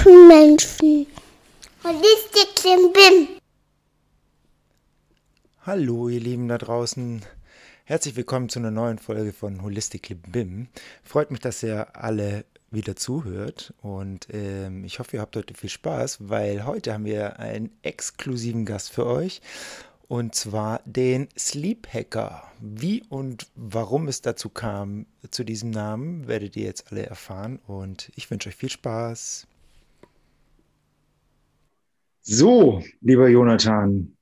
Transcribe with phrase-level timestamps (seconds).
[0.00, 1.06] Hallo, ihr hübschen Menschen.
[1.84, 3.28] Holistik Klimbim.
[5.62, 7.22] Hallo, ihr Lieben da draußen.
[7.84, 10.68] Herzlich willkommen zu einer neuen Folge von Holistic Klimbim.
[11.02, 15.70] Freut mich, dass ihr alle wieder zuhört und ähm, ich hoffe, ihr habt heute viel
[15.70, 19.42] Spaß, weil heute haben wir einen exklusiven Gast für euch
[20.10, 22.42] und zwar den Sleep Hacker.
[22.60, 27.60] Wie und warum es dazu kam, zu diesem Namen, werdet ihr jetzt alle erfahren.
[27.66, 29.46] Und ich wünsche euch viel Spaß.
[32.22, 34.16] So, lieber Jonathan,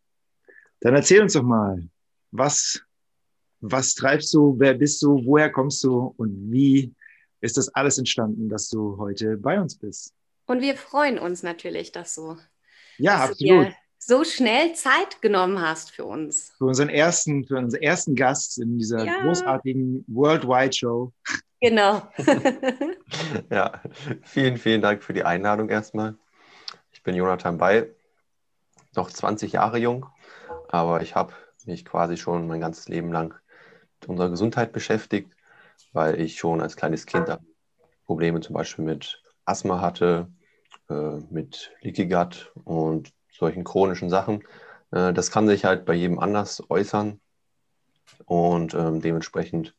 [0.80, 1.88] dann erzähl uns doch mal,
[2.30, 2.80] was,
[3.60, 6.94] was treibst du, wer bist du, woher kommst du und wie
[7.40, 10.12] ist das alles entstanden, dass du heute bei uns bist?
[10.46, 12.36] Und wir freuen uns natürlich, dass du,
[12.98, 13.66] ja, dass absolut.
[13.68, 16.52] Du so schnell Zeit genommen hast für uns.
[16.56, 19.22] Für unseren ersten, für unseren ersten Gast in dieser ja.
[19.22, 21.12] großartigen Worldwide Show.
[21.60, 22.08] Genau.
[23.50, 23.82] ja,
[24.22, 26.16] vielen, vielen Dank für die Einladung erstmal.
[27.08, 27.90] Ich bin Jonathan Bay,
[28.94, 30.04] noch 20 Jahre jung,
[30.68, 31.32] aber ich habe
[31.64, 33.32] mich quasi schon mein ganzes Leben lang
[33.98, 35.32] mit unserer Gesundheit beschäftigt,
[35.94, 37.34] weil ich schon als kleines Kind
[38.04, 40.30] Probleme zum Beispiel mit Asthma hatte,
[40.90, 44.44] äh, mit Leaky Gut und solchen chronischen Sachen.
[44.90, 47.20] Äh, das kann sich halt bei jedem anders äußern
[48.26, 49.74] und ähm, dementsprechend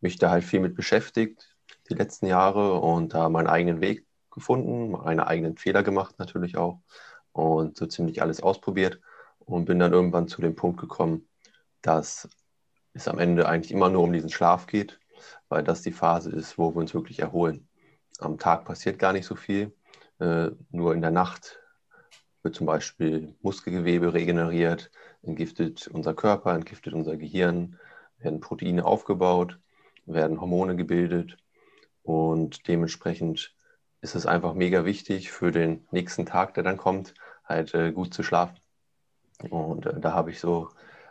[0.00, 1.56] mich da halt viel mit beschäftigt
[1.88, 4.05] die letzten Jahre und da meinen eigenen Weg
[4.36, 6.80] gefunden, meine eigenen Fehler gemacht natürlich auch
[7.32, 9.00] und so ziemlich alles ausprobiert
[9.40, 11.28] und bin dann irgendwann zu dem Punkt gekommen,
[11.82, 12.28] dass
[12.92, 15.00] es am Ende eigentlich immer nur um diesen Schlaf geht,
[15.48, 17.68] weil das die Phase ist, wo wir uns wirklich erholen.
[18.18, 19.74] Am Tag passiert gar nicht so viel,
[20.20, 21.58] äh, nur in der Nacht
[22.42, 24.90] wird zum Beispiel Muskelgewebe regeneriert,
[25.22, 27.78] entgiftet unser Körper, entgiftet unser Gehirn,
[28.18, 29.58] werden Proteine aufgebaut,
[30.04, 31.38] werden Hormone gebildet
[32.02, 33.55] und dementsprechend
[34.00, 37.14] ist es einfach mega wichtig für den nächsten Tag, der dann kommt,
[37.44, 38.56] halt äh, gut zu schlafen.
[39.50, 40.68] Und äh, da habe ich so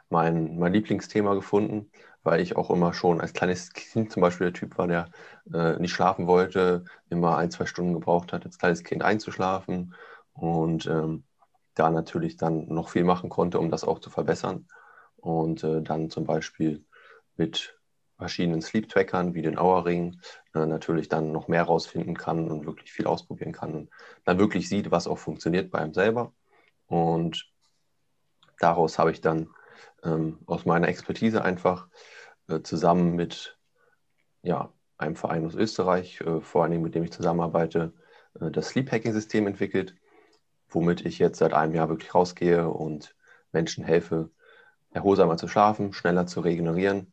[0.09, 1.91] mein, mein Lieblingsthema gefunden,
[2.23, 5.09] weil ich auch immer schon als kleines Kind zum Beispiel der Typ war, der
[5.53, 9.94] äh, nicht schlafen wollte, immer ein, zwei Stunden gebraucht hat, als kleines Kind einzuschlafen
[10.34, 11.23] und ähm,
[11.75, 14.67] da natürlich dann noch viel machen konnte, um das auch zu verbessern.
[15.17, 16.85] Und äh, dann zum Beispiel
[17.35, 17.78] mit
[18.17, 20.19] verschiedenen Sleep-Trackern wie den Hour Ring
[20.53, 23.89] äh, natürlich dann noch mehr rausfinden kann und wirklich viel ausprobieren kann und
[24.23, 26.33] dann wirklich sieht, was auch funktioniert bei einem selber.
[26.87, 27.51] Und
[28.59, 29.49] daraus habe ich dann
[30.03, 31.89] ähm, aus meiner Expertise einfach
[32.47, 33.57] äh, zusammen mit
[34.43, 37.93] ja, einem Verein aus Österreich, äh, vor Dingen mit dem ich zusammenarbeite,
[38.39, 39.95] äh, das Sleep Hacking System entwickelt,
[40.69, 43.15] womit ich jetzt seit einem Jahr wirklich rausgehe und
[43.51, 44.29] Menschen helfe,
[44.91, 47.11] erholsamer zu schlafen, schneller zu regenerieren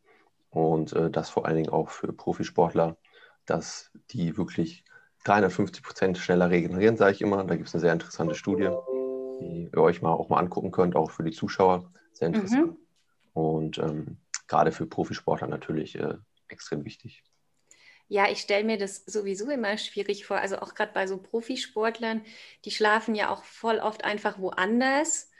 [0.53, 2.97] und äh, das vor allen Dingen auch für Profisportler,
[3.45, 4.85] dass die wirklich
[5.25, 7.43] 350 Prozent schneller regenerieren, sage ich immer.
[7.43, 8.69] Da gibt es eine sehr interessante Studie,
[9.41, 11.91] die ihr euch mal auch mal angucken könnt, auch für die Zuschauer.
[12.11, 12.35] Sehr mhm.
[12.35, 12.65] interessant.
[12.67, 12.77] Mhm.
[13.33, 16.15] Und ähm, gerade für Profisportler natürlich äh,
[16.49, 17.23] extrem wichtig.
[18.07, 20.37] Ja, ich stelle mir das sowieso immer schwierig vor.
[20.37, 22.21] Also auch gerade bei so Profisportlern,
[22.65, 25.31] die schlafen ja auch voll oft einfach woanders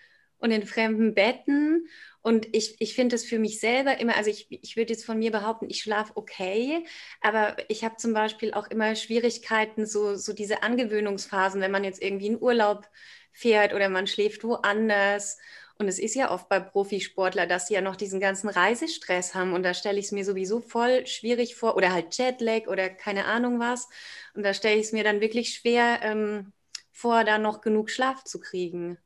[0.44, 1.88] und in fremden Betten.
[2.22, 5.18] Und ich, ich finde es für mich selber immer, also ich, ich würde jetzt von
[5.18, 6.86] mir behaupten, ich schlafe okay,
[7.22, 12.02] aber ich habe zum Beispiel auch immer Schwierigkeiten, so, so diese Angewöhnungsphasen, wenn man jetzt
[12.02, 12.90] irgendwie in Urlaub
[13.32, 15.38] fährt oder man schläft woanders.
[15.78, 19.54] Und es ist ja oft bei Profisportler, dass sie ja noch diesen ganzen Reisestress haben.
[19.54, 21.76] Und da stelle ich es mir sowieso voll schwierig vor.
[21.78, 23.88] Oder halt Jetlag oder keine Ahnung was.
[24.36, 26.54] Und da stelle ich es mir dann wirklich schwer ähm,
[26.92, 28.98] vor, da noch genug Schlaf zu kriegen.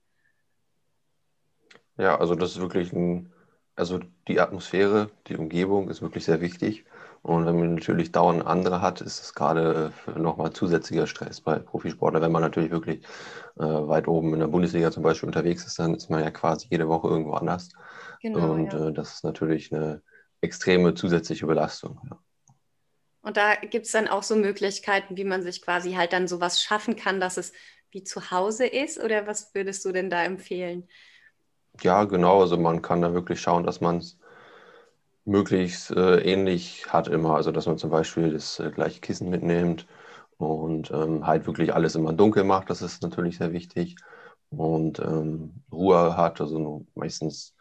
[1.98, 3.32] Ja, also das ist wirklich ein,
[3.76, 6.86] also die Atmosphäre, die Umgebung ist wirklich sehr wichtig.
[7.24, 12.22] Und wenn man natürlich dauernd andere hat, ist es gerade nochmal zusätzlicher Stress bei Profisportlern.
[12.22, 13.04] Wenn man natürlich wirklich
[13.58, 16.68] äh, weit oben in der Bundesliga zum Beispiel unterwegs ist, dann ist man ja quasi
[16.70, 17.70] jede Woche irgendwo anders.
[18.22, 18.88] Genau, und ja.
[18.88, 20.02] äh, das ist natürlich eine
[20.42, 22.00] extreme zusätzliche Belastung.
[22.10, 22.20] Ja.
[23.22, 26.62] Und da gibt es dann auch so Möglichkeiten, wie man sich quasi halt dann sowas
[26.62, 27.52] schaffen kann, dass es
[27.92, 29.00] wie zu Hause ist?
[29.00, 30.88] Oder was würdest du denn da empfehlen?
[31.82, 32.42] Ja, genau.
[32.42, 34.18] Also man kann da wirklich schauen, dass man es
[35.26, 37.36] möglichst äh, ähnlich hat immer.
[37.36, 39.88] Also dass man zum Beispiel das äh, gleiche Kissen mitnimmt
[40.38, 42.70] und ähm, halt wirklich alles immer dunkel macht.
[42.70, 43.96] Das ist natürlich sehr wichtig.
[44.50, 46.40] Und ähm, Ruhe hat.
[46.42, 47.54] Also meistens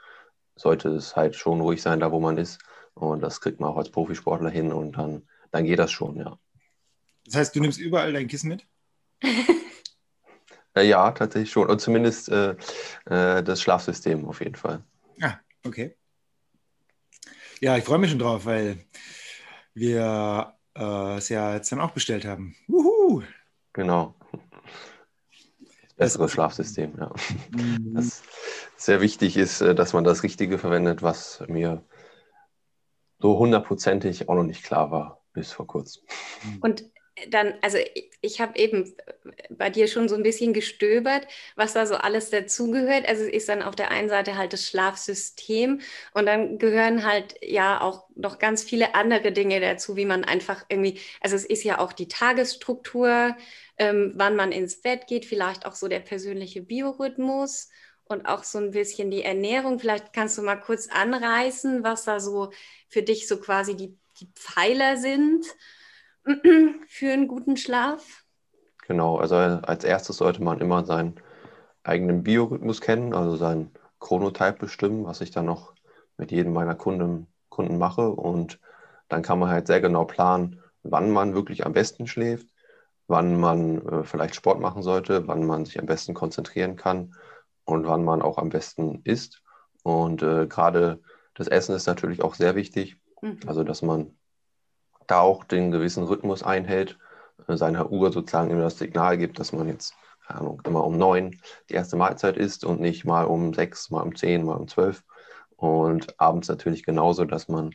[0.54, 2.60] sollte es halt schon ruhig sein, da wo man ist.
[2.94, 6.38] Und das kriegt man auch als Profisportler hin und dann, dann geht das schon, ja.
[7.26, 8.66] Das heißt, du nimmst überall dein Kissen mit?
[10.76, 11.68] Äh, ja, tatsächlich schon.
[11.68, 12.50] Und zumindest äh,
[13.06, 14.84] äh, das Schlafsystem auf jeden Fall.
[15.20, 15.96] Ah, okay.
[17.60, 18.78] Ja, ich freue mich schon drauf, weil
[19.72, 22.54] wir äh, es ja jetzt dann auch bestellt haben.
[22.68, 23.22] Wuhu!
[23.72, 24.14] Genau.
[25.96, 27.10] Besseres Schlafsystem, ja.
[27.94, 28.22] Das
[28.76, 31.82] sehr wichtig ist, äh, dass man das Richtige verwendet, was mir
[33.18, 36.02] so hundertprozentig auch noch nicht klar war bis vor kurzem.
[36.60, 36.84] Und
[37.30, 38.94] dann, also ich, ich habe eben
[39.50, 43.08] bei dir schon so ein bisschen gestöbert, was da so alles dazugehört.
[43.08, 45.80] Also es ist dann auf der einen Seite halt das Schlafsystem
[46.12, 50.64] und dann gehören halt ja auch noch ganz viele andere Dinge dazu, wie man einfach
[50.68, 53.34] irgendwie, also es ist ja auch die Tagesstruktur,
[53.78, 57.70] ähm, wann man ins Bett geht, vielleicht auch so der persönliche Biorhythmus
[58.04, 59.78] und auch so ein bisschen die Ernährung.
[59.78, 62.50] Vielleicht kannst du mal kurz anreißen, was da so
[62.88, 65.44] für dich so quasi die, die Pfeiler sind
[66.88, 68.24] für einen guten Schlaf?
[68.86, 71.20] Genau, also als erstes sollte man immer seinen
[71.82, 75.74] eigenen Biorhythmus kennen, also seinen Chronotype bestimmen, was ich dann noch
[76.16, 78.08] mit jedem meiner Kunden, Kunden mache.
[78.10, 78.60] Und
[79.08, 82.48] dann kann man halt sehr genau planen, wann man wirklich am besten schläft,
[83.06, 87.14] wann man äh, vielleicht Sport machen sollte, wann man sich am besten konzentrieren kann
[87.64, 89.42] und wann man auch am besten isst.
[89.82, 91.00] Und äh, gerade
[91.34, 93.38] das Essen ist natürlich auch sehr wichtig, mhm.
[93.46, 94.16] also dass man
[95.06, 96.98] da auch den gewissen Rhythmus einhält,
[97.48, 99.94] äh, seiner Uhr sozusagen immer das Signal gibt, dass man jetzt,
[100.26, 101.36] keine Ahnung, immer um neun
[101.70, 105.02] die erste Mahlzeit isst und nicht mal um sechs, mal um zehn, mal um zwölf.
[105.56, 107.72] Und abends natürlich genauso, dass man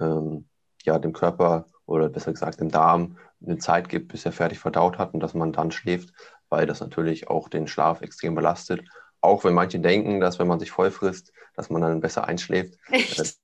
[0.00, 0.48] ähm,
[0.84, 4.98] ja dem Körper oder besser gesagt dem Darm eine Zeit gibt, bis er fertig verdaut
[4.98, 6.12] hat und dass man dann schläft,
[6.48, 8.82] weil das natürlich auch den Schlaf extrem belastet.
[9.20, 12.78] Auch wenn manche denken, dass wenn man sich voll frisst, dass man dann besser einschläft.
[12.90, 13.36] Echt?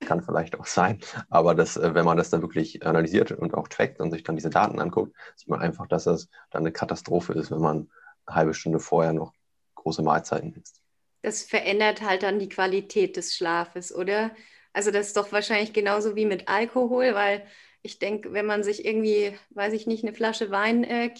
[0.00, 1.00] Kann vielleicht auch sein.
[1.28, 4.36] Aber das, äh, wenn man das dann wirklich analysiert und auch trackt und sich dann
[4.36, 7.90] diese Daten anguckt, sieht man einfach, dass das dann eine Katastrophe ist, wenn man
[8.26, 9.32] eine halbe Stunde vorher noch
[9.74, 10.82] große Mahlzeiten isst.
[11.22, 14.30] Das verändert halt dann die Qualität des Schlafes, oder?
[14.72, 17.46] Also das ist doch wahrscheinlich genauso wie mit Alkohol, weil
[17.82, 21.14] ich denke, wenn man sich irgendwie, weiß ich nicht, eine Flasche Wein äh,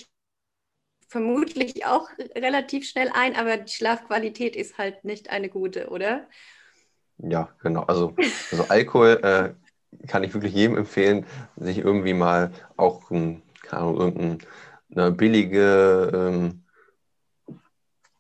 [1.09, 6.29] vermutlich auch relativ schnell ein, aber die Schlafqualität ist halt nicht eine gute, oder?
[7.19, 7.83] Ja, genau.
[7.83, 8.15] Also,
[8.51, 11.27] also Alkohol äh, kann ich wirklich jedem empfehlen,
[11.57, 16.63] sich irgendwie mal auch ein, keine Ahnung, irgendeine billige ähm,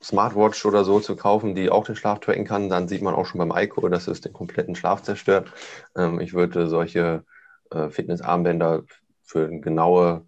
[0.02, 2.68] Smartwatch oder so zu kaufen, die auch den Schlaf tracken kann.
[2.68, 5.52] Dann sieht man auch schon beim Alkohol, dass es den kompletten Schlaf zerstört.
[5.96, 7.24] Ähm, ich würde solche
[7.70, 8.84] äh, Fitnessarmbänder
[9.22, 10.26] für ein genaue,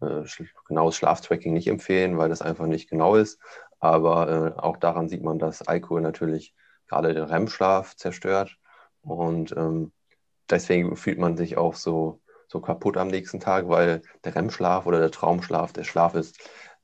[0.00, 0.22] äh,
[0.66, 3.40] genaues Schlaftracking nicht empfehlen, weil das einfach nicht genau ist.
[3.78, 6.54] Aber äh, auch daran sieht man, dass Alkohol natürlich
[6.90, 8.58] gerade den REM-Schlaf zerstört.
[9.00, 9.92] Und ähm,
[10.50, 14.98] deswegen fühlt man sich auch so, so kaputt am nächsten Tag, weil der REM-Schlaf oder
[14.98, 16.38] der Traumschlaf der Schlaf ist,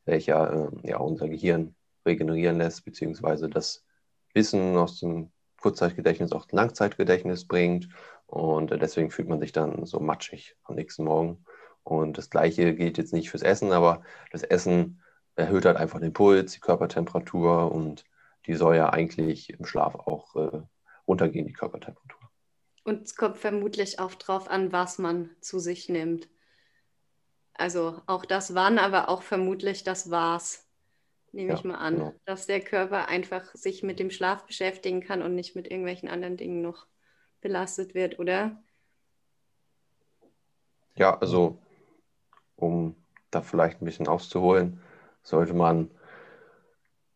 [0.04, 1.74] welcher äh, ja, unser Gehirn
[2.06, 3.84] regenerieren lässt, beziehungsweise das
[4.32, 7.88] Wissen aus dem Kurzzeitgedächtnis auch Langzeitgedächtnis bringt.
[8.26, 11.44] Und äh, deswegen fühlt man sich dann so matschig am nächsten Morgen.
[11.82, 15.02] Und das Gleiche gilt jetzt nicht fürs Essen, aber das Essen
[15.34, 18.04] erhöht halt einfach den Puls, die Körpertemperatur und
[18.46, 20.62] die soll ja eigentlich im Schlaf auch äh,
[21.06, 22.20] runtergehen, die Körpertemperatur.
[22.84, 26.28] Und es kommt vermutlich auch drauf an, was man zu sich nimmt.
[27.54, 30.68] Also auch das wann, aber auch vermutlich das was,
[31.32, 31.94] nehme ja, ich mal an.
[31.96, 32.14] Genau.
[32.24, 36.36] Dass der Körper einfach sich mit dem Schlaf beschäftigen kann und nicht mit irgendwelchen anderen
[36.36, 36.86] Dingen noch
[37.40, 38.62] belastet wird, oder?
[40.94, 41.58] Ja, also
[42.56, 42.96] um
[43.30, 44.80] da vielleicht ein bisschen auszuholen,
[45.22, 45.90] sollte man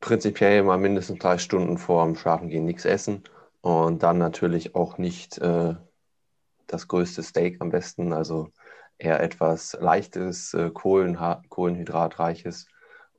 [0.01, 3.25] prinzipiell mal mindestens drei Stunden vor dem Schlafengehen nichts essen
[3.61, 5.75] und dann natürlich auch nicht äh,
[6.67, 8.51] das größte Steak am besten, also
[8.99, 12.67] eher etwas leichtes, äh, kohlenhydratreiches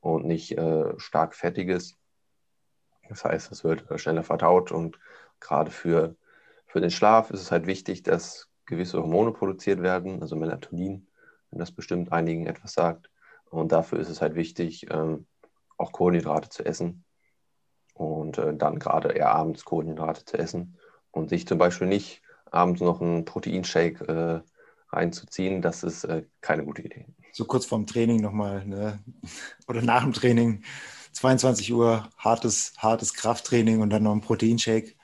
[0.00, 1.96] und nicht äh, stark fettiges.
[3.08, 4.98] Das heißt, es wird schneller verdaut und
[5.40, 6.16] gerade für,
[6.66, 11.06] für den Schlaf ist es halt wichtig, dass gewisse Hormone produziert werden, also Melatonin,
[11.50, 13.10] wenn das bestimmt einigen etwas sagt.
[13.50, 15.26] Und dafür ist es halt wichtig, ähm,
[15.82, 17.04] auch Kohlenhydrate zu essen
[17.94, 20.78] und äh, dann gerade eher abends Kohlenhydrate zu essen
[21.10, 24.40] und sich zum Beispiel nicht abends noch einen Proteinshake äh,
[24.94, 27.06] reinzuziehen, das ist äh, keine gute Idee.
[27.32, 29.00] So kurz vorm Training nochmal ne?
[29.68, 30.62] oder nach dem Training,
[31.12, 34.94] 22 Uhr, hartes, hartes Krafttraining und dann noch ein Proteinshake.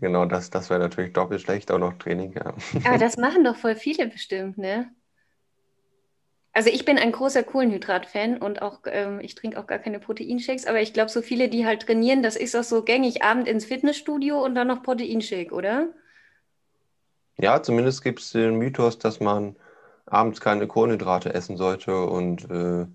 [0.00, 2.32] Genau, das, das wäre natürlich doppelt schlecht, auch noch Training.
[2.32, 2.54] Ja.
[2.84, 4.90] Aber das machen doch voll viele bestimmt, ne?
[6.58, 10.66] Also ich bin ein großer Kohlenhydrat-Fan und auch ähm, ich trinke auch gar keine Proteinshakes,
[10.66, 13.64] aber ich glaube, so viele, die halt trainieren, das ist auch so gängig, Abend ins
[13.64, 15.94] Fitnessstudio und dann noch Proteinshake, oder?
[17.38, 19.54] Ja, zumindest gibt es den Mythos, dass man
[20.04, 22.86] abends keine Kohlenhydrate essen sollte und äh,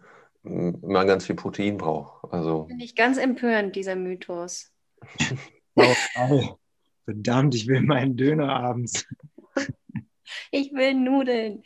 [0.43, 2.33] man ganz viel Protein braucht.
[2.33, 4.73] Also finde ich ganz empörend, dieser Mythos.
[5.75, 6.57] oh,
[7.05, 9.05] Verdammt, ich will meinen Döner abends.
[10.51, 11.63] ich will Nudeln.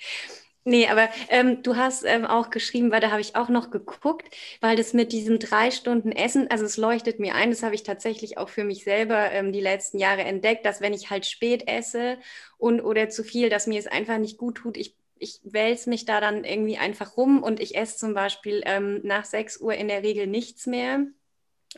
[0.69, 4.27] Nee, aber ähm, du hast ähm, auch geschrieben, weil da habe ich auch noch geguckt,
[4.59, 7.83] weil das mit diesem drei Stunden Essen, also es leuchtet mir ein, das habe ich
[7.83, 11.69] tatsächlich auch für mich selber ähm, die letzten Jahre entdeckt, dass wenn ich halt spät
[11.69, 12.17] esse
[12.57, 16.05] und oder zu viel, dass mir es einfach nicht gut tut, ich ich wälze mich
[16.05, 19.88] da dann irgendwie einfach rum und ich esse zum Beispiel ähm, nach 6 Uhr in
[19.88, 21.07] der Regel nichts mehr.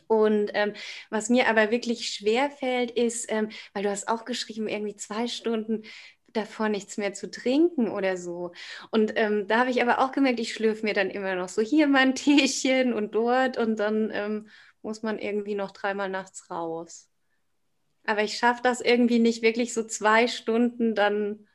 [0.07, 0.73] Und ähm,
[1.09, 5.27] was mir aber wirklich schwer fällt, ist, ähm, weil du hast auch geschrieben, irgendwie zwei
[5.27, 5.83] Stunden
[6.33, 8.51] davor nichts mehr zu trinken oder so.
[8.91, 11.61] Und ähm, da habe ich aber auch gemerkt, ich schlürfe mir dann immer noch so
[11.61, 14.49] hier mein Teechen und dort und dann ähm,
[14.81, 17.09] muss man irgendwie noch dreimal nachts raus.
[18.05, 21.47] Aber ich schaffe das irgendwie nicht wirklich so zwei Stunden dann,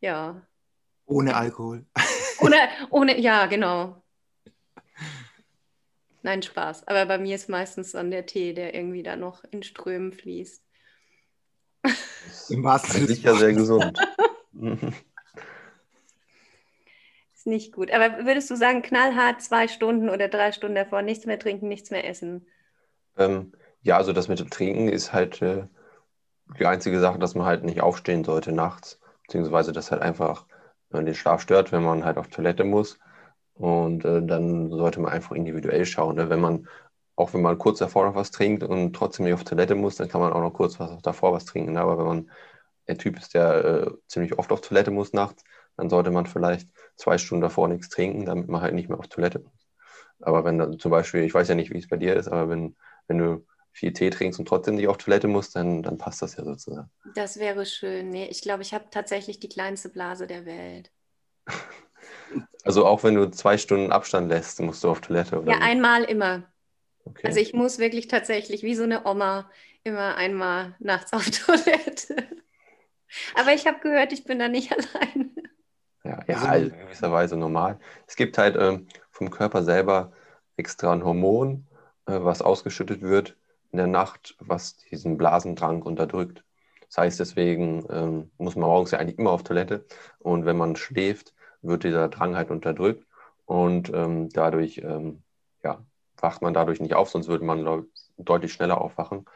[0.00, 0.46] ja.
[1.06, 1.86] Ohne Alkohol.
[2.40, 2.56] Ohne,
[2.90, 4.04] ohne, ja, genau.
[6.22, 6.86] Nein, Spaß.
[6.86, 10.67] Aber bei mir ist meistens dann der Tee, der irgendwie da noch in Strömen fließt.
[12.48, 13.06] Im wahrsten Sinne.
[13.06, 13.98] Sicher sehr gesund.
[17.34, 17.90] ist nicht gut.
[17.90, 21.90] Aber würdest du sagen, knallhart zwei Stunden oder drei Stunden davor nichts mehr trinken, nichts
[21.90, 22.46] mehr essen?
[23.16, 25.66] Ähm, ja, also das mit dem Trinken ist halt äh,
[26.58, 30.46] die einzige Sache, dass man halt nicht aufstehen sollte nachts, beziehungsweise das halt einfach
[30.92, 32.98] äh, den Schlaf stört, wenn man halt auf Toilette muss.
[33.54, 36.16] Und äh, dann sollte man einfach individuell schauen.
[36.16, 36.30] Ne?
[36.30, 36.68] Wenn man
[37.18, 40.08] auch wenn man kurz davor noch was trinkt und trotzdem nicht auf Toilette muss, dann
[40.08, 41.76] kann man auch noch kurz was davor was trinken.
[41.76, 42.30] Aber wenn man
[42.86, 45.42] der Typ ist, der äh, ziemlich oft auf Toilette muss nachts,
[45.76, 49.08] dann sollte man vielleicht zwei Stunden davor nichts trinken, damit man halt nicht mehr auf
[49.08, 49.66] Toilette muss.
[50.20, 52.48] Aber wenn dann zum Beispiel, ich weiß ja nicht, wie es bei dir ist, aber
[52.48, 52.76] wenn,
[53.08, 56.36] wenn du viel Tee trinkst und trotzdem nicht auf Toilette musst, dann, dann passt das
[56.36, 56.88] ja sozusagen.
[57.16, 58.10] Das wäre schön.
[58.10, 60.92] Nee, ich glaube, ich habe tatsächlich die kleinste Blase der Welt.
[62.64, 65.52] Also auch wenn du zwei Stunden Abstand lässt, musst du auf Toilette, oder?
[65.52, 66.42] Ja, einmal immer.
[67.10, 67.26] Okay.
[67.26, 69.50] Also ich muss wirklich tatsächlich wie so eine Oma
[69.84, 72.16] immer einmal nachts auf Toilette.
[73.34, 75.34] Aber ich habe gehört, ich bin da nicht allein.
[76.04, 77.78] Ja, ja also in gewisser Weise normal.
[78.06, 80.12] Es gibt halt ähm, vom Körper selber
[80.56, 81.66] extra ein Hormon,
[82.06, 83.36] äh, was ausgeschüttet wird
[83.72, 86.44] in der Nacht, was diesen Blasendrang unterdrückt.
[86.88, 89.84] Das heißt, deswegen ähm, muss man morgens ja eigentlich immer auf Toilette.
[90.18, 93.06] Und wenn man schläft, wird dieser Drang halt unterdrückt.
[93.44, 95.22] Und ähm, dadurch ähm,
[96.22, 99.26] wacht man dadurch nicht auf, sonst würde man deutlich schneller aufwachen.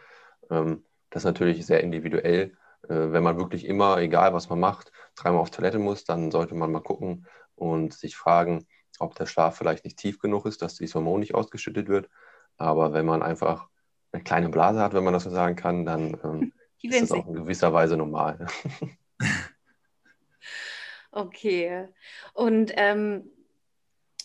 [0.51, 2.57] Ähm, das ist natürlich sehr individuell.
[2.89, 6.55] Äh, wenn man wirklich immer, egal was man macht, dreimal auf Toilette muss, dann sollte
[6.55, 8.67] man mal gucken und sich fragen,
[8.99, 12.09] ob der Schlaf vielleicht nicht tief genug ist, dass dieses Hormon nicht ausgeschüttet wird.
[12.57, 13.69] Aber wenn man einfach
[14.13, 17.27] eine kleine Blase hat, wenn man das so sagen kann, dann ähm, ist das auch
[17.27, 18.47] in gewisser Weise normal.
[21.13, 21.89] okay.
[22.35, 23.31] Und ähm,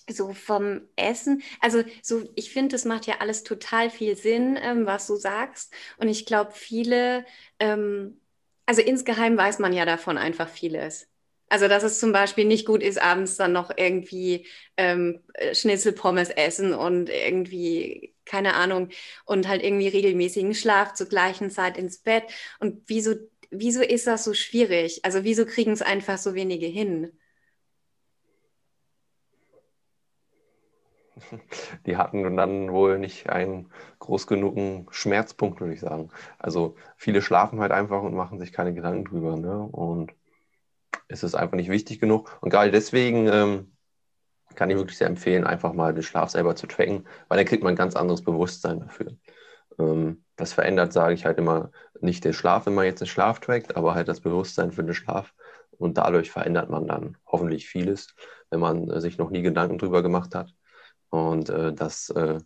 [0.09, 4.85] so vom Essen, also so, ich finde, das macht ja alles total viel Sinn, ähm,
[4.85, 5.73] was du sagst.
[5.97, 7.25] Und ich glaube, viele,
[7.59, 8.19] ähm,
[8.65, 11.07] also insgeheim weiß man ja davon einfach vieles.
[11.49, 14.45] Also, dass es zum Beispiel nicht gut ist, abends dann noch irgendwie
[14.75, 15.23] ähm,
[15.53, 18.89] Schnitzelpommes essen und irgendwie, keine Ahnung,
[19.25, 22.23] und halt irgendwie regelmäßigen Schlaf zur gleichen Zeit ins Bett.
[22.59, 23.15] Und wieso,
[23.49, 25.05] wieso ist das so schwierig?
[25.05, 27.17] Also, wieso kriegen es einfach so wenige hin?
[31.85, 36.09] die hatten dann wohl nicht einen groß genugen Schmerzpunkt, würde ich sagen.
[36.39, 39.37] Also viele schlafen halt einfach und machen sich keine Gedanken drüber.
[39.37, 39.59] Ne?
[39.59, 40.13] Und
[41.07, 42.37] es ist einfach nicht wichtig genug.
[42.41, 43.71] Und gerade deswegen ähm,
[44.55, 47.63] kann ich wirklich sehr empfehlen, einfach mal den Schlaf selber zu tracken, weil dann kriegt
[47.63, 49.17] man ein ganz anderes Bewusstsein dafür.
[49.79, 51.71] Ähm, das verändert, sage ich halt immer,
[52.01, 54.93] nicht den Schlaf, wenn man jetzt den Schlaf trackt, aber halt das Bewusstsein für den
[54.93, 55.33] Schlaf.
[55.71, 58.15] Und dadurch verändert man dann hoffentlich vieles,
[58.49, 60.53] wenn man sich noch nie Gedanken drüber gemacht hat.
[61.09, 62.39] Und äh, das äh,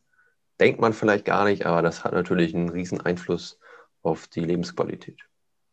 [0.60, 3.60] denkt man vielleicht gar nicht, aber das hat natürlich einen riesen Einfluss
[4.04, 5.20] auf die Lebensqualität.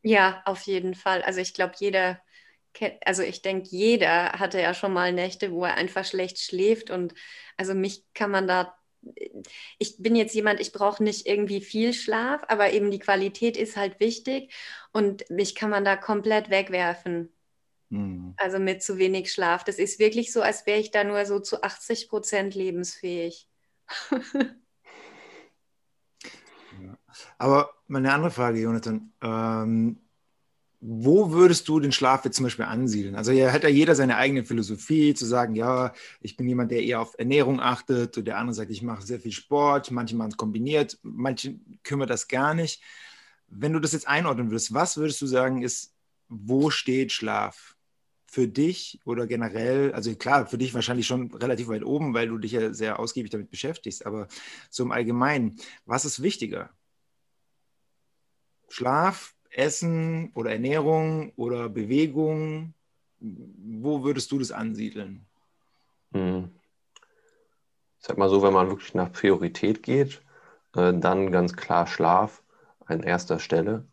[0.03, 1.23] Ja, auf jeden Fall.
[1.23, 2.21] Also ich glaube, jeder,
[3.05, 6.91] also ich denke, jeder hatte ja schon mal Nächte, wo er einfach schlecht schläft.
[6.91, 7.15] Und
[7.57, 8.75] also mich kann man da,
[9.79, 13.77] ich bin jetzt jemand, ich brauche nicht irgendwie viel Schlaf, aber eben die Qualität ist
[13.77, 14.55] halt wichtig
[14.93, 17.33] und mich kann man da komplett wegwerfen.
[17.91, 18.35] Mhm.
[18.37, 19.65] Also mit zu wenig Schlaf.
[19.65, 23.49] Das ist wirklich so, als wäre ich da nur so zu 80 Prozent lebensfähig.
[27.39, 30.01] Aber meine andere Frage, Jonathan, ähm,
[30.81, 33.17] wo würdest du den Schlaf jetzt zum Beispiel ansiedeln?
[33.17, 36.85] Also hier hat ja jeder seine eigene Philosophie, zu sagen, ja, ich bin jemand, der
[36.85, 40.31] eher auf Ernährung achtet, und der andere sagt, ich mache sehr viel Sport, manche machen
[40.31, 42.81] es kombiniert, manche kümmert das gar nicht.
[43.49, 45.95] Wenn du das jetzt einordnen würdest, was würdest du sagen, ist,
[46.29, 47.78] wo steht Schlaf?
[48.31, 52.39] Für dich oder generell, also klar, für dich wahrscheinlich schon relativ weit oben, weil du
[52.39, 54.29] dich ja sehr ausgiebig damit beschäftigst, aber
[54.71, 55.57] so im Allgemeinen,
[55.87, 56.71] was ist wichtiger?
[58.69, 62.75] Schlaf, Essen oder Ernährung oder Bewegung?
[63.21, 65.27] wo würdest du das ansiedeln?
[66.13, 66.51] Hm.
[68.01, 70.23] Ich sag mal so, wenn man wirklich nach Priorität geht,
[70.75, 72.43] äh, dann ganz klar Schlaf
[72.87, 73.87] an erster Stelle,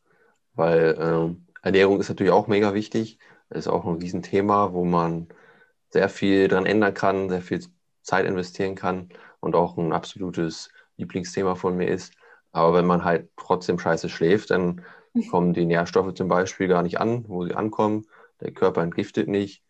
[0.54, 3.18] weil äh, Ernährung ist natürlich auch mega wichtig,
[3.50, 5.28] ist auch ein Riesenthema, wo man
[5.90, 7.66] sehr viel dran ändern kann, sehr viel
[8.02, 9.10] Zeit investieren kann
[9.40, 12.14] und auch ein absolutes Lieblingsthema von mir ist.
[12.52, 14.84] Aber wenn man halt trotzdem scheiße schläft, dann
[15.30, 18.06] kommen die Nährstoffe zum Beispiel gar nicht an, wo sie ankommen.
[18.42, 19.64] Der Körper entgiftet nicht,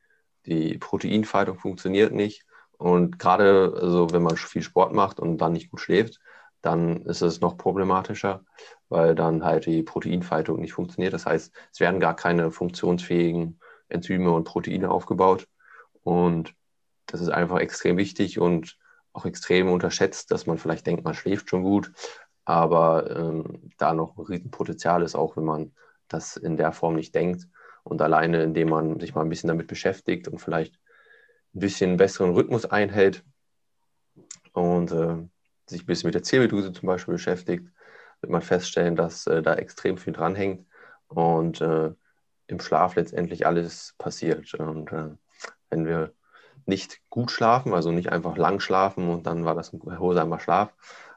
[0.45, 2.45] die Proteinfaltung funktioniert nicht.
[2.77, 6.19] Und gerade also wenn man viel Sport macht und dann nicht gut schläft,
[6.61, 8.43] dann ist es noch problematischer,
[8.89, 11.13] weil dann halt die Proteinfaltung nicht funktioniert.
[11.13, 15.47] Das heißt, es werden gar keine funktionsfähigen Enzyme und Proteine aufgebaut.
[16.03, 16.53] Und
[17.05, 18.77] das ist einfach extrem wichtig und
[19.13, 21.91] auch extrem unterschätzt, dass man vielleicht denkt, man schläft schon gut,
[22.43, 25.73] aber ähm, da noch ein Riesenpotenzial ist, auch wenn man
[26.07, 27.47] das in der Form nicht denkt.
[27.83, 30.75] Und alleine, indem man sich mal ein bisschen damit beschäftigt und vielleicht
[31.53, 33.23] ein bisschen besseren Rhythmus einhält
[34.53, 35.17] und äh,
[35.67, 37.67] sich ein bisschen mit der Zirbeldrüse zum Beispiel beschäftigt,
[38.21, 40.67] wird man feststellen, dass äh, da extrem viel dranhängt
[41.07, 41.91] und äh,
[42.47, 44.53] im Schlaf letztendlich alles passiert.
[44.55, 45.09] Und äh,
[45.69, 46.13] wenn wir
[46.65, 50.73] nicht gut schlafen, also nicht einfach lang schlafen und dann war das ein erholsamer Schlaf,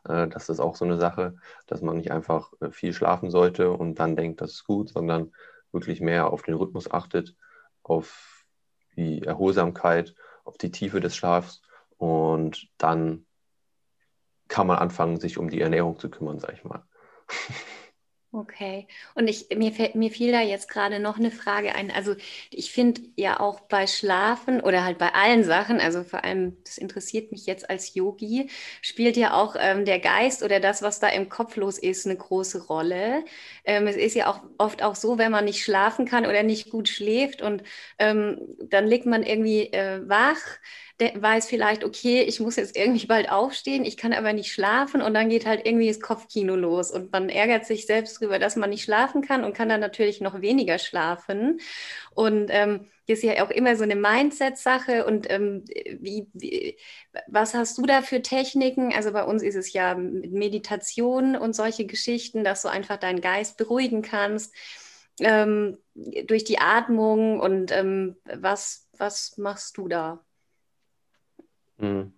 [0.08, 3.70] äh, das ist auch so eine Sache, dass man nicht einfach äh, viel schlafen sollte
[3.70, 5.32] und dann denkt, das ist gut, sondern
[5.72, 7.34] wirklich mehr auf den Rhythmus achtet,
[7.82, 8.44] auf
[8.96, 11.62] die Erholsamkeit, auf die Tiefe des Schlafs
[11.98, 13.26] und dann
[14.48, 16.82] kann man anfangen, sich um die Ernährung zu kümmern, sag ich mal.
[18.30, 18.86] Okay.
[19.14, 21.90] Und ich, mir, mir fiel da jetzt gerade noch eine Frage ein.
[21.90, 22.14] Also
[22.50, 26.76] ich finde ja auch bei Schlafen oder halt bei allen Sachen, also vor allem, das
[26.76, 28.50] interessiert mich jetzt als Yogi,
[28.82, 32.16] spielt ja auch ähm, der Geist oder das, was da im Kopf los ist, eine
[32.18, 33.24] große Rolle.
[33.64, 36.68] Ähm, es ist ja auch oft auch so, wenn man nicht schlafen kann oder nicht
[36.68, 37.62] gut schläft und
[37.98, 38.38] ähm,
[38.68, 40.36] dann liegt man irgendwie äh, wach
[41.00, 45.14] weiß vielleicht, okay, ich muss jetzt irgendwie bald aufstehen, ich kann aber nicht schlafen und
[45.14, 48.70] dann geht halt irgendwie das Kopfkino los und man ärgert sich selbst darüber, dass man
[48.70, 51.60] nicht schlafen kann und kann dann natürlich noch weniger schlafen.
[52.14, 55.06] Und ähm, das ist ja auch immer so eine Mindset-Sache.
[55.06, 55.64] Und ähm,
[56.00, 56.76] wie, wie,
[57.26, 58.92] was hast du da für Techniken?
[58.94, 63.22] Also bei uns ist es ja mit Meditation und solche Geschichten, dass du einfach deinen
[63.22, 64.54] Geist beruhigen kannst
[65.20, 67.40] ähm, durch die Atmung.
[67.40, 70.24] Und ähm, was, was machst du da?
[71.78, 72.12] Hm.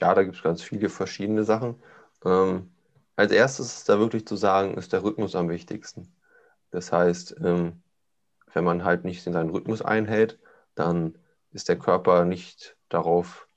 [0.00, 1.82] Ja, da gibt es ganz viele verschiedene Sachen.
[2.24, 2.72] Ähm,
[3.16, 6.14] als erstes ist da wirklich zu sagen, ist der Rhythmus am wichtigsten.
[6.70, 7.82] Das heißt, ähm,
[8.54, 10.40] wenn man halt nicht in seinen Rhythmus einhält,
[10.76, 11.18] dann
[11.52, 13.48] ist der Körper nicht darauf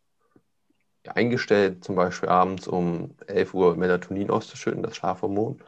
[1.08, 5.64] eingestellt, zum Beispiel abends um 11 Uhr Melatonin auszuschütten, das Schlafhormon,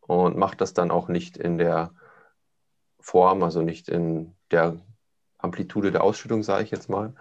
[0.00, 1.92] und macht das dann auch nicht in der
[3.00, 4.76] Form, also nicht in der
[5.38, 7.14] Amplitude der Ausschüttung, sage ich jetzt mal,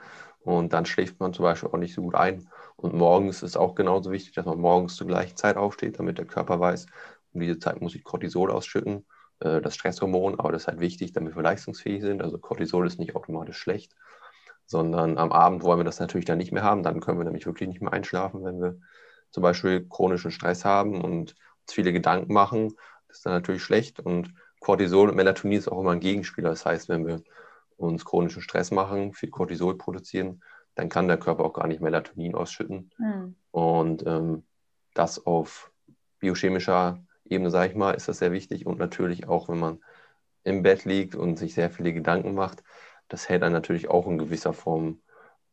[0.43, 2.49] und dann schläft man zum Beispiel auch nicht so gut ein.
[2.75, 6.25] Und morgens ist auch genauso wichtig, dass man morgens zur gleichen Zeit aufsteht, damit der
[6.25, 6.85] Körper weiß,
[7.33, 9.05] um diese Zeit muss ich Cortisol ausschütten,
[9.39, 12.21] äh, das Stresshormon, aber das ist halt wichtig, damit wir leistungsfähig sind.
[12.21, 13.95] Also Cortisol ist nicht automatisch schlecht,
[14.65, 16.83] sondern am Abend wollen wir das natürlich dann nicht mehr haben.
[16.83, 18.79] Dann können wir nämlich wirklich nicht mehr einschlafen, wenn wir
[19.31, 21.35] zum Beispiel chronischen Stress haben und
[21.69, 22.73] uns viele Gedanken machen.
[23.07, 23.99] Das ist dann natürlich schlecht.
[23.99, 26.49] Und Cortisol und Melatonin ist auch immer ein Gegenspieler.
[26.49, 27.21] Das heißt, wenn wir
[27.79, 30.41] uns chronischen Stress machen, viel Cortisol produzieren,
[30.75, 32.91] dann kann der Körper auch gar nicht Melatonin ausschütten.
[32.97, 33.35] Mhm.
[33.51, 34.43] Und ähm,
[34.93, 35.71] das auf
[36.19, 38.65] biochemischer Ebene, sage ich mal, ist das sehr wichtig.
[38.65, 39.79] Und natürlich auch, wenn man
[40.43, 42.63] im Bett liegt und sich sehr viele Gedanken macht,
[43.07, 45.01] das hält dann natürlich auch in gewisser Form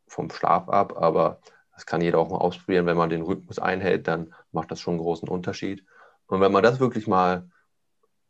[0.07, 0.97] vom Schlaf ab.
[0.97, 1.39] Aber
[1.73, 2.85] das kann jeder auch mal ausprobieren.
[2.85, 5.85] Wenn man den Rhythmus einhält, dann macht das schon einen großen Unterschied.
[6.27, 7.49] Und wenn man das wirklich mal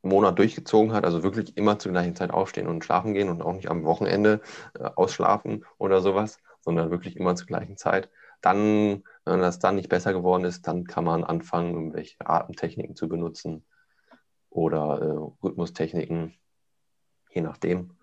[0.01, 3.53] Monat durchgezogen hat, also wirklich immer zur gleichen Zeit aufstehen und schlafen gehen und auch
[3.53, 4.41] nicht am Wochenende
[4.79, 8.09] äh, ausschlafen oder sowas, sondern wirklich immer zur gleichen Zeit.
[8.41, 13.07] Dann, wenn das dann nicht besser geworden ist, dann kann man anfangen, irgendwelche Atemtechniken zu
[13.07, 13.65] benutzen
[14.49, 16.33] oder äh, Rhythmustechniken,
[17.31, 17.96] je nachdem.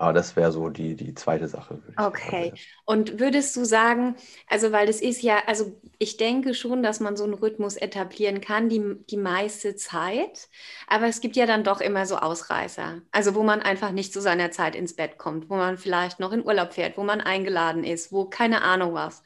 [0.00, 1.82] Aber das wäre so die, die zweite Sache.
[1.96, 2.52] Okay.
[2.84, 4.14] Und würdest du sagen,
[4.46, 8.40] also weil das ist ja, also ich denke schon, dass man so einen Rhythmus etablieren
[8.40, 10.48] kann, die, die meiste Zeit.
[10.86, 13.02] Aber es gibt ja dann doch immer so Ausreißer.
[13.10, 16.30] Also wo man einfach nicht zu seiner Zeit ins Bett kommt, wo man vielleicht noch
[16.30, 19.24] in Urlaub fährt, wo man eingeladen ist, wo keine Ahnung was.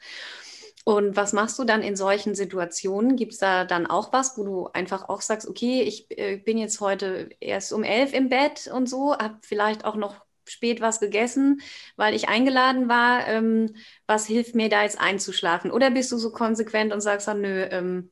[0.85, 3.15] Und was machst du dann in solchen Situationen?
[3.15, 6.57] Gibt es da dann auch was, wo du einfach auch sagst, okay, ich äh, bin
[6.57, 10.99] jetzt heute erst um elf im Bett und so, habe vielleicht auch noch spät was
[10.99, 11.61] gegessen,
[11.95, 13.27] weil ich eingeladen war.
[13.27, 13.75] Ähm,
[14.07, 15.71] was hilft mir da jetzt einzuschlafen?
[15.71, 18.11] Oder bist du so konsequent und sagst dann, nö, ähm,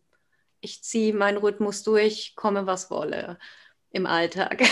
[0.62, 3.38] ich ziehe meinen Rhythmus durch, komme was wolle
[3.92, 4.64] im Alltag?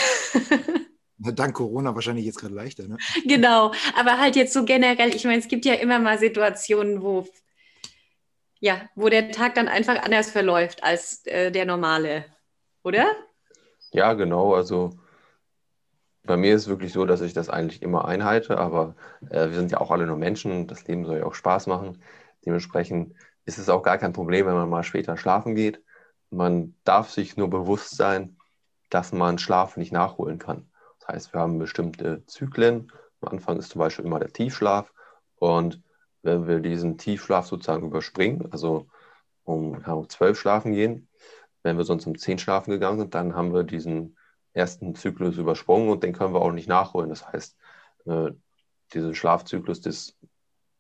[1.17, 2.97] Dank Corona wahrscheinlich jetzt gerade leichter, ne?
[3.25, 7.27] Genau, aber halt jetzt so generell, ich meine, es gibt ja immer mal Situationen, wo,
[8.61, 12.25] ja, wo der Tag dann einfach anders verläuft als äh, der normale,
[12.83, 13.05] oder?
[13.91, 14.53] Ja, genau.
[14.53, 14.91] Also
[16.29, 18.93] bei mir ist es wirklich so, dass ich das eigentlich immer einhalte, aber
[19.31, 22.03] äh, wir sind ja auch alle nur Menschen, das Leben soll ja auch Spaß machen.
[22.45, 23.15] Dementsprechend
[23.45, 25.83] ist es auch gar kein Problem, wenn man mal später schlafen geht.
[26.29, 28.37] Man darf sich nur bewusst sein,
[28.91, 30.69] dass man Schlaf nicht nachholen kann.
[30.99, 32.91] Das heißt, wir haben bestimmte Zyklen.
[33.21, 34.93] Am Anfang ist zum Beispiel immer der Tiefschlaf.
[35.37, 35.81] Und
[36.21, 38.85] wenn wir diesen Tiefschlaf sozusagen überspringen, also
[39.45, 41.07] um, ja, um 12 schlafen gehen,
[41.63, 44.15] wenn wir sonst um 10 schlafen gegangen sind, dann haben wir diesen
[44.53, 47.09] ersten Zyklus übersprungen und den können wir auch nicht nachholen.
[47.09, 47.57] Das heißt,
[48.05, 48.31] äh,
[48.93, 50.17] diesen Schlafzyklus des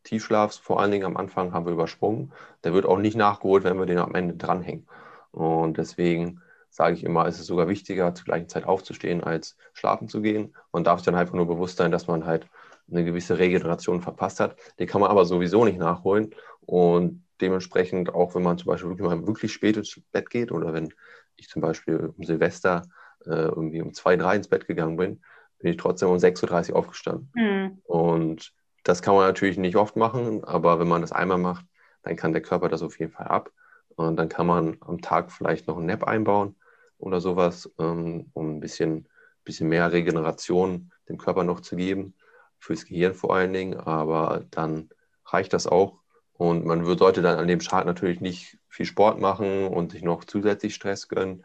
[0.03, 2.33] Tiefschlafs vor allen Dingen am Anfang haben wir übersprungen.
[2.63, 4.87] Der wird auch nicht nachgeholt, wenn wir den am Ende dranhängen.
[5.31, 10.07] Und deswegen sage ich immer, ist es sogar wichtiger, zur gleichen Zeit aufzustehen, als schlafen
[10.07, 10.55] zu gehen.
[10.71, 12.47] Man darf sich dann einfach nur bewusst sein, dass man halt
[12.89, 14.55] eine gewisse Regeneration verpasst hat.
[14.79, 16.33] Die kann man aber sowieso nicht nachholen.
[16.61, 20.73] Und dementsprechend, auch wenn man zum Beispiel wirklich, mal wirklich spät ins Bett geht oder
[20.73, 20.93] wenn
[21.35, 22.83] ich zum Beispiel um Silvester
[23.25, 25.21] äh, irgendwie um zwei, drei ins Bett gegangen bin,
[25.59, 27.31] bin ich trotzdem um 6.30 Uhr aufgestanden.
[27.35, 27.81] Mhm.
[27.83, 28.53] Und
[28.83, 31.65] das kann man natürlich nicht oft machen, aber wenn man das einmal macht,
[32.03, 33.51] dann kann der Körper das auf jeden Fall ab.
[33.95, 36.55] Und dann kann man am Tag vielleicht noch einen Nap einbauen
[36.97, 39.07] oder sowas, ähm, um ein bisschen,
[39.43, 42.15] bisschen mehr Regeneration dem Körper noch zu geben,
[42.59, 43.77] fürs Gehirn vor allen Dingen.
[43.77, 44.89] Aber dann
[45.25, 45.99] reicht das auch.
[46.33, 50.23] Und man sollte dann an dem Start natürlich nicht viel Sport machen und sich noch
[50.23, 51.43] zusätzlich Stress gönnen.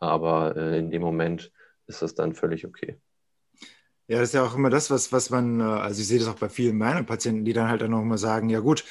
[0.00, 1.52] Aber äh, in dem Moment
[1.86, 2.98] ist das dann völlig okay.
[4.06, 6.28] Ja, das ist ja auch immer das, was, was man, äh, also ich sehe das
[6.28, 8.84] auch bei vielen meiner Patienten, die dann halt dann auch immer sagen, ja gut,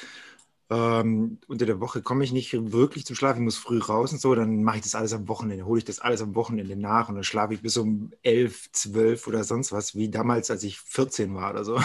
[0.70, 4.20] ähm, unter der Woche komme ich nicht wirklich zum Schlafen, ich muss früh raus und
[4.20, 7.08] so, dann mache ich das alles am Wochenende, hole ich das alles am Wochenende nach
[7.08, 10.80] und dann schlafe ich bis um elf, zwölf oder sonst was, wie damals, als ich
[10.80, 11.80] 14 war oder so.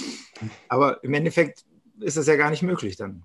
[0.68, 1.64] Aber im Endeffekt
[2.00, 3.24] ist das ja gar nicht möglich dann.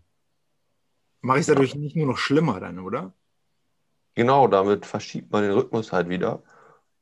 [1.22, 3.14] Mache ich es dadurch nicht nur noch schlimmer dann, oder?
[4.20, 6.44] Genau, damit verschiebt man den Rhythmus halt wieder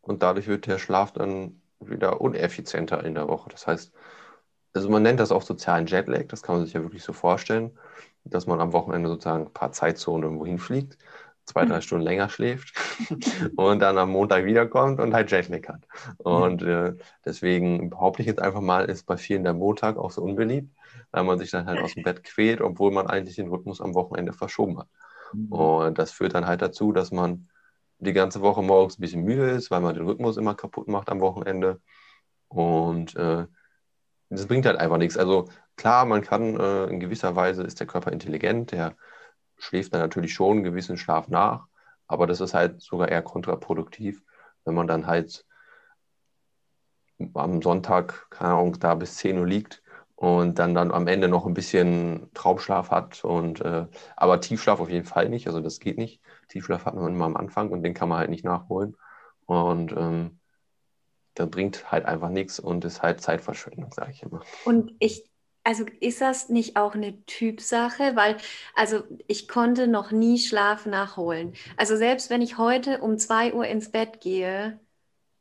[0.02, 3.50] und dadurch wird der Schlaf dann wieder uneffizienter in der Woche.
[3.50, 3.92] Das heißt,
[4.76, 7.76] also man nennt das auch sozialen Jetlag, das kann man sich ja wirklich so vorstellen,
[8.24, 11.00] dass man am Wochenende sozusagen ein paar Zeitzonen irgendwo hinfliegt,
[11.46, 11.82] zwei, drei mhm.
[11.82, 12.76] Stunden länger schläft
[13.56, 15.88] und dann am Montag wiederkommt und halt Jetlag hat.
[16.20, 16.68] Und mhm.
[16.70, 16.94] äh,
[17.26, 20.72] deswegen behaupte ich jetzt einfach mal, ist bei vielen der Montag auch so unbeliebt,
[21.10, 23.96] weil man sich dann halt aus dem Bett quält, obwohl man eigentlich den Rhythmus am
[23.96, 24.88] Wochenende verschoben hat.
[25.34, 25.52] Mhm.
[25.52, 27.50] Und das führt dann halt dazu, dass man
[28.00, 31.10] die ganze Woche morgens ein bisschen müde ist, weil man den Rhythmus immer kaputt macht
[31.10, 31.82] am Wochenende.
[32.48, 33.48] Und äh,
[34.30, 35.18] das bringt halt einfach nichts.
[35.18, 38.96] Also klar, man kann äh, in gewisser Weise ist der Körper intelligent, der
[39.58, 41.68] schläft dann natürlich schon einen gewissen Schlaf nach,
[42.08, 44.22] aber das ist halt sogar eher kontraproduktiv,
[44.66, 45.46] wenn man dann halt
[47.34, 49.82] am Sonntag, keine Ahnung, da bis 10 Uhr liegt
[50.18, 53.24] und dann, dann am Ende noch ein bisschen Traumschlaf hat.
[53.24, 56.22] Und, äh, aber Tiefschlaf auf jeden Fall nicht, also das geht nicht.
[56.50, 58.98] Tiefschlaf hat man immer am Anfang und den kann man halt nicht nachholen.
[59.46, 60.40] Und ähm,
[61.36, 64.42] das bringt halt einfach nichts und ist halt Zeitverschwendung, sage ich immer.
[64.66, 65.30] Und ich,
[65.64, 68.16] also ist das nicht auch eine Typsache?
[68.16, 68.38] Weil,
[68.76, 71.54] also ich konnte noch nie Schlaf nachholen.
[71.78, 74.80] Also selbst wenn ich heute um 2 Uhr ins Bett gehe,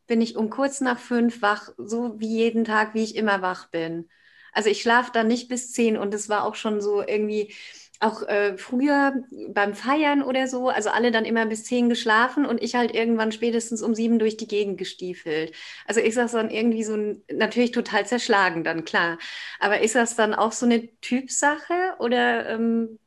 [0.06, 3.70] bin ich um kurz nach fünf wach, so wie jeden Tag, wie ich immer wach
[3.70, 4.10] bin.
[4.56, 7.54] Also ich schlafe dann nicht bis zehn und es war auch schon so irgendwie,
[8.00, 12.62] auch äh, früher beim Feiern oder so, also alle dann immer bis zehn geschlafen und
[12.62, 15.54] ich halt irgendwann spätestens um sieben durch die Gegend gestiefelt.
[15.86, 19.18] Also ist das dann irgendwie so ein, natürlich total zerschlagen dann, klar.
[19.60, 22.98] Aber ist das dann auch so eine Typsache oder ähm,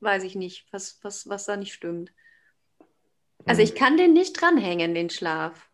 [0.00, 2.10] weiß ich nicht, was, was, was da nicht stimmt?
[3.44, 3.76] Also ich hm.
[3.76, 5.68] kann den nicht dranhängen, den Schlaf.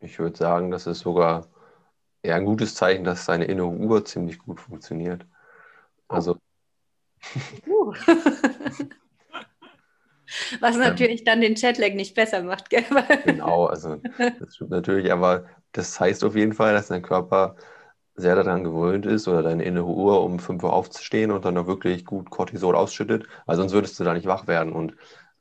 [0.00, 1.48] Ich würde sagen, das ist sogar
[2.22, 5.26] eher ein gutes Zeichen, dass seine innere Uhr ziemlich gut funktioniert.
[6.08, 6.36] Also.
[7.66, 7.92] Uh.
[10.60, 12.84] Was natürlich ähm, dann den Chatlag nicht besser macht, gell?
[13.24, 17.56] genau, also das stimmt natürlich, aber das heißt auf jeden Fall, dass dein Körper
[18.14, 21.66] sehr daran gewöhnt ist oder deine innere Uhr um 5 Uhr aufzustehen und dann auch
[21.66, 24.72] wirklich gut Cortisol ausschüttet, weil sonst würdest du da nicht wach werden.
[24.72, 24.96] Und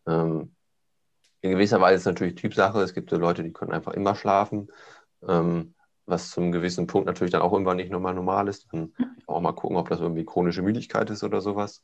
[0.08, 0.56] ähm,
[1.42, 2.82] in gewisser Weise ist es natürlich Typsache.
[2.82, 4.70] Es gibt so Leute, die können einfach immer schlafen.
[5.28, 5.74] Ähm,
[6.08, 8.68] was zum gewissen Punkt natürlich dann auch irgendwann nicht nochmal normal ist.
[8.72, 8.94] Dann
[9.28, 11.84] auch mal gucken, ob das irgendwie chronische Müdigkeit ist oder sowas.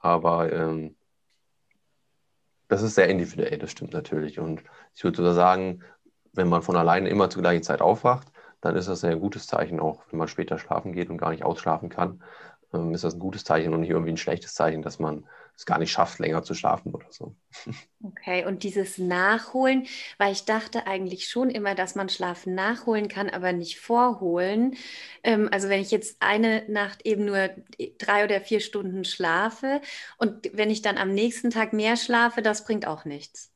[0.00, 0.94] Aber ähm,
[2.68, 4.38] das ist sehr individuell, das stimmt natürlich.
[4.38, 4.62] Und
[4.94, 5.82] ich würde sogar sagen,
[6.32, 8.28] wenn man von alleine immer zur gleichen Zeit aufwacht,
[8.60, 11.44] dann ist das ein gutes Zeichen, auch wenn man später schlafen geht und gar nicht
[11.44, 12.22] ausschlafen kann,
[12.72, 15.66] ähm, ist das ein gutes Zeichen und nicht irgendwie ein schlechtes Zeichen, dass man es
[15.66, 17.34] gar nicht schafft, länger zu schlafen oder so.
[18.02, 19.86] Okay, und dieses Nachholen,
[20.18, 24.76] weil ich dachte eigentlich schon immer, dass man Schlafen nachholen kann, aber nicht vorholen.
[25.22, 27.50] Ähm, also wenn ich jetzt eine Nacht eben nur
[27.98, 29.80] drei oder vier Stunden schlafe
[30.18, 33.52] und wenn ich dann am nächsten Tag mehr schlafe, das bringt auch nichts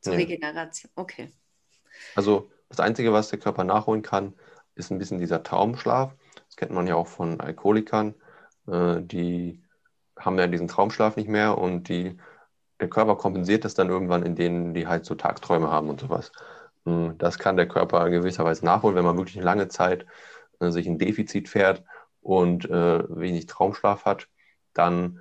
[0.00, 0.22] zur nee.
[0.22, 0.90] Regeneration.
[0.94, 1.30] Okay.
[2.14, 4.34] Also das Einzige, was der Körper nachholen kann,
[4.74, 6.14] ist ein bisschen dieser Traumschlaf.
[6.46, 8.14] Das kennt man ja auch von Alkoholikern.
[8.68, 9.62] Äh, die
[10.18, 12.16] haben ja diesen Traumschlaf nicht mehr und die,
[12.80, 16.32] der Körper kompensiert das dann irgendwann, in denen die halt so Tagträume haben und sowas.
[16.84, 20.06] Hm, das kann der Körper gewisserweise nachholen, wenn man wirklich eine lange Zeit
[20.60, 21.84] äh, sich ein Defizit fährt
[22.20, 24.28] und äh, wenig Traumschlaf hat,
[24.74, 25.20] dann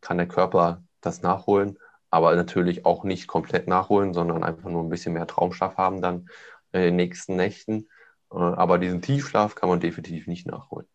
[0.00, 1.78] kann der Körper das nachholen,
[2.10, 6.28] aber natürlich auch nicht komplett nachholen, sondern einfach nur ein bisschen mehr Traumschlaf haben dann
[6.72, 7.88] in den nächsten Nächten.
[8.32, 10.86] Äh, aber diesen Tiefschlaf kann man definitiv nicht nachholen.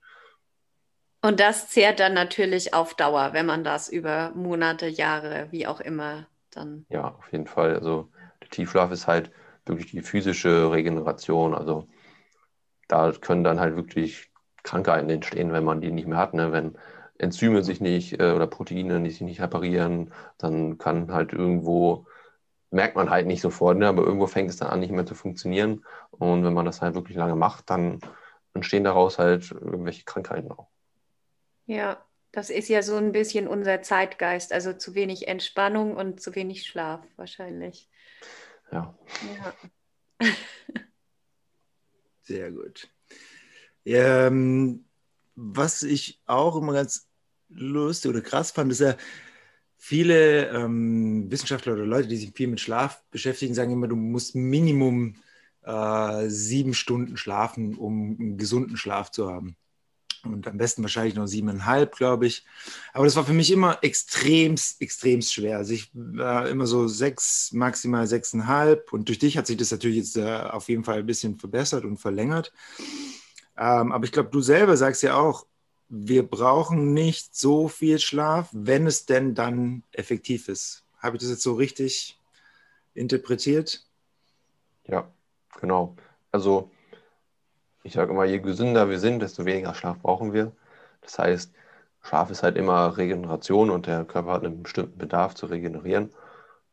[1.21, 5.79] Und das zehrt dann natürlich auf Dauer, wenn man das über Monate, Jahre, wie auch
[5.79, 6.85] immer dann.
[6.89, 7.75] Ja, auf jeden Fall.
[7.75, 8.09] Also
[8.41, 9.31] der Tiefschlaf ist halt
[9.65, 11.55] wirklich die physische Regeneration.
[11.55, 11.87] Also
[12.87, 14.31] da können dann halt wirklich
[14.63, 16.33] Krankheiten entstehen, wenn man die nicht mehr hat.
[16.33, 16.51] Ne?
[16.51, 16.77] Wenn
[17.17, 22.05] Enzyme sich nicht äh, oder Proteine sich nicht reparieren, dann kann halt irgendwo,
[22.71, 23.87] merkt man halt nicht sofort, ne?
[23.87, 25.83] aber irgendwo fängt es dann an, nicht mehr zu funktionieren.
[26.11, 27.99] Und wenn man das halt wirklich lange macht, dann
[28.53, 30.67] entstehen daraus halt irgendwelche Krankheiten auch.
[31.67, 32.01] Ja,
[32.31, 36.65] das ist ja so ein bisschen unser Zeitgeist, also zu wenig Entspannung und zu wenig
[36.65, 37.89] Schlaf wahrscheinlich.
[38.71, 38.97] Ja.
[40.21, 40.27] ja.
[42.23, 42.89] Sehr gut.
[43.85, 44.85] Ähm,
[45.35, 47.07] was ich auch immer ganz
[47.49, 48.95] lustig oder krass fand, ist ja,
[49.75, 54.35] viele ähm, Wissenschaftler oder Leute, die sich viel mit Schlaf beschäftigen, sagen immer, du musst
[54.35, 55.15] Minimum
[55.63, 59.57] äh, sieben Stunden schlafen, um einen gesunden Schlaf zu haben
[60.23, 62.45] und am besten wahrscheinlich noch siebeneinhalb, glaube ich.
[62.93, 65.57] Aber das war für mich immer extremst, extremst schwer.
[65.57, 69.97] Also ich war immer so sechs, maximal sechseinhalb und durch dich hat sich das natürlich
[69.97, 72.51] jetzt äh, auf jeden Fall ein bisschen verbessert und verlängert.
[73.57, 75.45] Ähm, aber ich glaube, du selber sagst ja auch,
[75.89, 80.83] wir brauchen nicht so viel Schlaf, wenn es denn dann effektiv ist.
[80.99, 82.19] Habe ich das jetzt so richtig
[82.93, 83.85] interpretiert?
[84.85, 85.11] Ja,
[85.59, 85.95] genau.
[86.31, 86.71] Also
[87.87, 90.51] ich sage immer, je gesünder wir sind, desto weniger Schlaf brauchen wir.
[91.01, 91.53] Das heißt,
[92.01, 96.11] Schlaf ist halt immer Regeneration und der Körper hat einen bestimmten Bedarf zu regenerieren.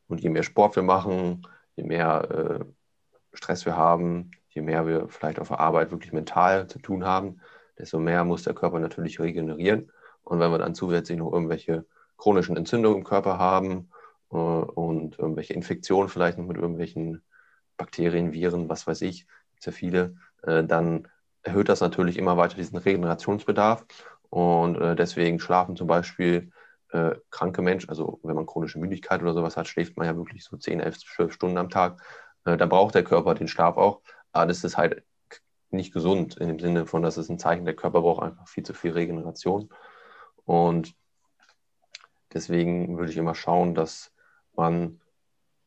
[0.09, 1.46] Und je mehr Sport wir machen,
[1.77, 2.64] je mehr äh,
[3.33, 7.40] Stress wir haben, je mehr wir vielleicht auf der Arbeit wirklich mental zu tun haben,
[7.79, 9.92] desto mehr muss der Körper natürlich regenerieren.
[10.24, 13.88] Und wenn wir dann zusätzlich noch irgendwelche chronischen Entzündungen im Körper haben
[14.33, 17.22] äh, und irgendwelche Infektionen vielleicht noch mit irgendwelchen
[17.77, 19.29] Bakterien, Viren, was weiß ich,
[19.61, 20.16] sehr viele,
[20.47, 21.09] dann
[21.43, 23.85] erhöht das natürlich immer weiter diesen Regenerationsbedarf.
[24.31, 26.51] Und äh, deswegen schlafen zum Beispiel
[26.91, 30.45] äh, kranke Menschen, also wenn man chronische Müdigkeit oder sowas hat, schläft man ja wirklich
[30.45, 32.03] so 10, 11, 12 Stunden am Tag.
[32.45, 34.03] da braucht der Körper den Schlaf auch.
[34.33, 35.03] Aber das ist halt
[35.71, 38.65] nicht gesund in dem Sinne von, dass es ein Zeichen, der Körper braucht einfach viel
[38.65, 39.69] zu viel Regeneration.
[40.45, 40.95] Und
[42.33, 44.13] deswegen würde ich immer schauen, dass
[44.55, 45.01] man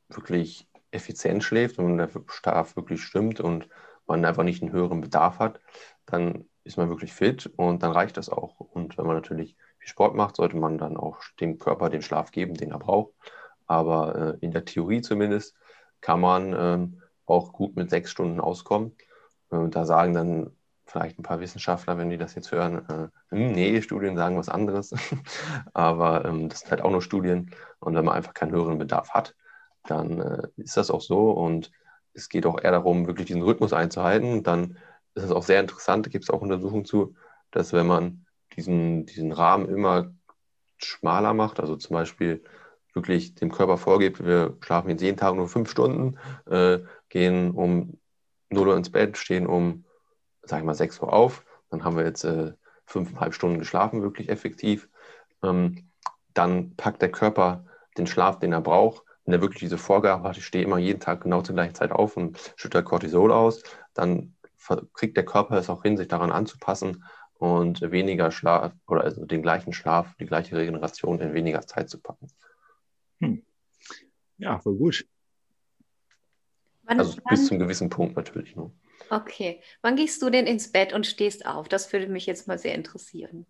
[0.10, 3.68] wirklich effizient schläft und der Schlaf wirklich stimmt und
[4.08, 5.60] man einfach nicht einen höheren Bedarf hat,
[6.06, 8.60] dann ist man wirklich fit und dann reicht das auch.
[8.60, 12.32] Und wenn man natürlich viel Sport macht, sollte man dann auch dem Körper den Schlaf
[12.32, 13.14] geben, den er braucht.
[13.68, 15.56] Aber äh, in der Theorie zumindest
[16.02, 18.96] kann man ähm, auch gut mit sechs Stunden auskommen.
[19.52, 20.52] Äh, da sagen dann
[20.86, 24.50] vielleicht ein paar Wissenschaftler, wenn die das jetzt hören, äh, hm, nee, Studien sagen was
[24.50, 24.94] anderes.
[25.74, 27.52] Aber ähm, das sind halt auch nur Studien.
[27.80, 29.36] Und wenn man einfach keinen höheren Bedarf hat,
[29.84, 31.32] dann äh, ist das auch so.
[31.32, 31.72] Und
[32.18, 34.34] es geht auch eher darum, wirklich diesen Rhythmus einzuhalten.
[34.34, 34.78] Und dann
[35.14, 37.16] ist es auch sehr interessant, gibt es auch Untersuchungen zu,
[37.52, 38.26] dass wenn man
[38.56, 40.12] diesen, diesen Rahmen immer
[40.78, 42.44] schmaler macht, also zum Beispiel
[42.94, 46.18] wirklich dem Körper vorgibt, wir schlafen jetzt jeden Tag nur fünf Stunden,
[46.50, 48.00] äh, gehen um
[48.50, 49.86] 0 Uhr ins Bett, stehen um,
[50.42, 52.54] sag ich mal, 6 Uhr auf, dann haben wir jetzt äh,
[52.86, 54.90] fünfeinhalb Stunden geschlafen, wirklich effektiv.
[55.44, 55.90] Ähm,
[56.34, 57.66] dann packt der Körper
[57.98, 61.02] den Schlaf, den er braucht, wenn er wirklich diese Vorgabe hat, ich stehe immer jeden
[61.02, 63.62] Tag genau zur gleichen Zeit auf und schütte Cortisol aus,
[63.94, 64.36] dann
[64.94, 69.42] kriegt der Körper es auch hin, sich daran anzupassen und weniger Schlaf oder also den
[69.42, 72.28] gleichen Schlaf, die gleiche Regeneration in weniger Zeit zu packen.
[73.20, 73.46] Hm.
[74.38, 75.06] Ja, voll gut.
[76.84, 78.72] Wann, also bis zum gewissen Punkt natürlich nur.
[79.10, 79.62] Okay.
[79.82, 81.68] Wann gehst du denn ins Bett und stehst auf?
[81.68, 83.46] Das würde mich jetzt mal sehr interessieren.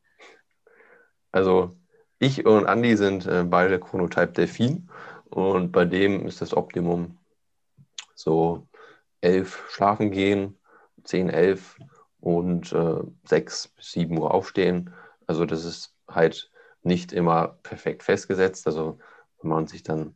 [1.32, 1.78] Also
[2.18, 4.90] ich und Andi sind äh, beide Chronotype Delfin
[5.30, 7.18] und bei dem ist das Optimum
[8.16, 8.68] so
[9.22, 10.58] elf schlafen gehen,
[11.04, 11.78] zehn, elf
[12.20, 14.94] und äh, sechs bis sieben Uhr aufstehen.
[15.28, 16.52] Also das ist halt
[16.84, 18.68] nicht immer perfekt festgesetzt.
[18.68, 19.00] Also
[19.42, 20.16] wenn man sich dann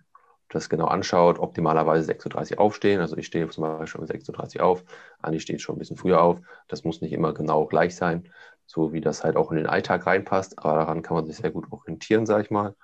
[0.49, 2.99] das genau anschaut, optimalerweise 6.30 Uhr aufstehen.
[2.99, 4.83] Also ich stehe zum Beispiel um 6.30 Uhr auf,
[5.21, 6.39] Andi steht schon ein bisschen früher auf.
[6.67, 8.29] Das muss nicht immer genau gleich sein,
[8.65, 10.59] so wie das halt auch in den Alltag reinpasst.
[10.59, 12.75] Aber daran kann man sich sehr gut orientieren, sage ich mal.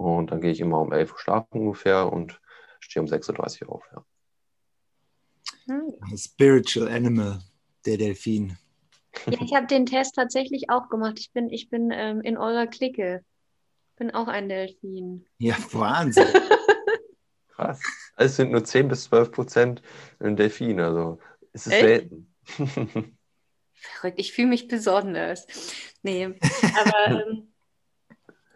[0.00, 2.40] Und dann gehe ich immer um 11 Uhr schlafen ungefähr und
[2.80, 3.84] stehe um 6.30 Uhr auf.
[3.92, 4.04] Ja.
[5.66, 6.16] Hm.
[6.16, 7.40] Spiritual Animal,
[7.84, 8.56] der Delfin.
[9.26, 11.18] Ja, ich habe den Test tatsächlich auch gemacht.
[11.18, 13.22] Ich bin, ich bin ähm, in eurer Clique.
[13.96, 15.26] Bin auch ein Delfin.
[15.36, 16.28] Ja, Wahnsinn.
[17.48, 17.82] Krass.
[18.16, 19.82] Es sind nur 10 bis 12 Prozent
[20.18, 21.18] ein Delfin, also
[21.52, 21.82] es ist Echt?
[21.82, 22.34] selten.
[23.74, 25.46] Verrückt, ich fühle mich besonders.
[26.02, 27.52] Nee, aber ähm,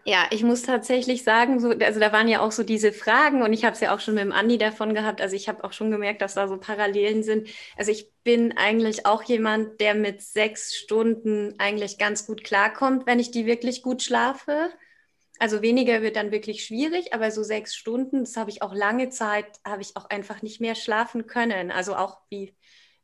[0.07, 3.55] ja, ich muss tatsächlich sagen, so, also da waren ja auch so diese Fragen und
[3.55, 5.23] ich habe es ja auch schon mit dem Andi davon gehabt.
[5.23, 7.49] Also ich habe auch schon gemerkt, dass da so Parallelen sind.
[7.77, 13.19] Also ich bin eigentlich auch jemand, der mit sechs Stunden eigentlich ganz gut klarkommt, wenn
[13.19, 14.71] ich die wirklich gut schlafe.
[15.38, 19.09] Also weniger wird dann wirklich schwierig, aber so sechs Stunden, das habe ich auch lange
[19.09, 21.71] Zeit, habe ich auch einfach nicht mehr schlafen können.
[21.71, 22.55] Also auch wie,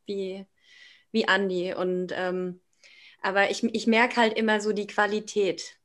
[0.07, 0.47] wie,
[1.13, 1.73] wie Andi.
[1.75, 2.61] Und ähm,
[3.23, 5.80] aber ich, ich merke halt immer so die Qualität.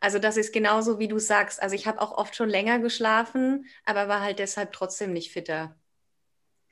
[0.00, 1.62] Also das ist genauso, wie du sagst.
[1.62, 5.76] Also ich habe auch oft schon länger geschlafen, aber war halt deshalb trotzdem nicht fitter.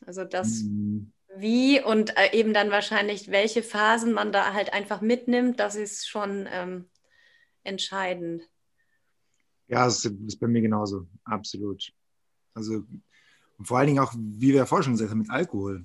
[0.06, 1.12] Also das mhm.
[1.36, 6.08] wie und äh, eben dann wahrscheinlich, welche Phasen man da halt einfach mitnimmt, das ist
[6.08, 6.88] schon ähm,
[7.64, 8.48] entscheidend.
[9.66, 11.92] Ja, das ist bei mir genauso, absolut.
[12.54, 12.84] Also
[13.62, 15.84] vor allen Dingen auch, wie wir vorhin schon gesagt haben, mit Alkohol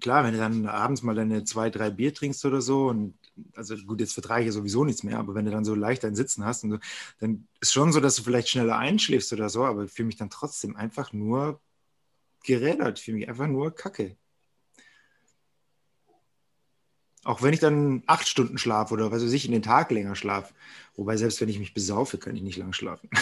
[0.00, 3.14] klar, wenn du dann abends mal deine zwei, drei Bier trinkst oder so und
[3.54, 6.14] also gut, jetzt vertrage ich sowieso nichts mehr, aber wenn du dann so leicht ein
[6.14, 6.78] Sitzen hast, so,
[7.18, 10.16] dann ist schon so, dass du vielleicht schneller einschläfst oder so, aber ich fühle mich
[10.16, 11.60] dann trotzdem einfach nur
[12.44, 14.16] gerädert, fühle mich einfach nur kacke.
[17.24, 20.14] Auch wenn ich dann acht Stunden schlafe oder was weiß ich, in den Tag länger
[20.14, 20.52] schlafe.
[20.94, 23.08] Wobei selbst wenn ich mich besaufe, kann ich nicht lang schlafen.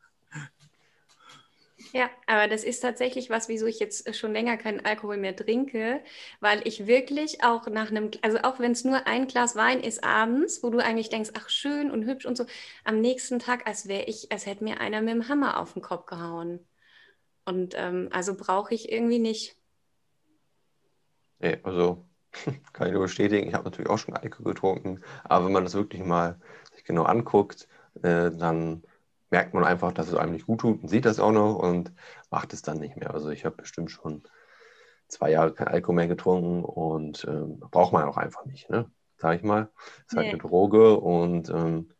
[1.96, 6.02] Ja, aber das ist tatsächlich was, wieso ich jetzt schon länger keinen Alkohol mehr trinke,
[6.42, 10.04] weil ich wirklich auch nach einem, also auch wenn es nur ein Glas Wein ist
[10.04, 12.46] abends, wo du eigentlich denkst, ach schön und hübsch und so,
[12.84, 15.82] am nächsten Tag, als wäre ich, als hätte mir einer mit dem Hammer auf den
[15.82, 16.60] Kopf gehauen.
[17.46, 19.56] Und ähm, also brauche ich irgendwie nicht.
[21.40, 22.06] Nee, also
[22.74, 25.76] kann ich nur bestätigen, ich habe natürlich auch schon Alkohol getrunken, aber wenn man das
[25.76, 26.42] wirklich mal
[26.74, 27.70] sich genau anguckt,
[28.04, 28.84] äh, dann
[29.30, 31.92] merkt man einfach, dass es einem nicht gut tut und sieht das auch noch und
[32.30, 33.14] macht es dann nicht mehr.
[33.14, 34.24] Also ich habe bestimmt schon
[35.08, 38.90] zwei Jahre kein Alkohol mehr getrunken und ähm, braucht man auch einfach nicht, ne?
[39.18, 39.70] sag ich mal.
[40.08, 40.34] Ist halt nee.
[40.34, 41.92] eine Droge und ähm,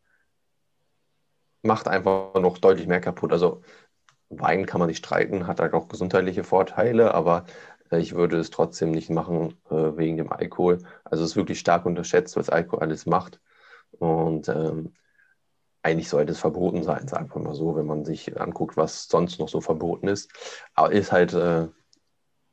[1.62, 3.32] macht einfach noch deutlich mehr kaputt.
[3.32, 3.62] Also
[4.30, 7.46] Wein kann man nicht streiten, hat halt auch gesundheitliche Vorteile, aber
[7.92, 10.80] äh, ich würde es trotzdem nicht machen äh, wegen dem Alkohol.
[11.04, 13.40] Also es ist wirklich stark unterschätzt, was Alkohol alles macht.
[13.92, 14.94] Und ähm,
[15.86, 19.40] eigentlich sollte es verboten sein, sagen wir mal so, wenn man sich anguckt, was sonst
[19.40, 20.32] noch so verboten ist.
[20.74, 21.68] Aber ist halt äh,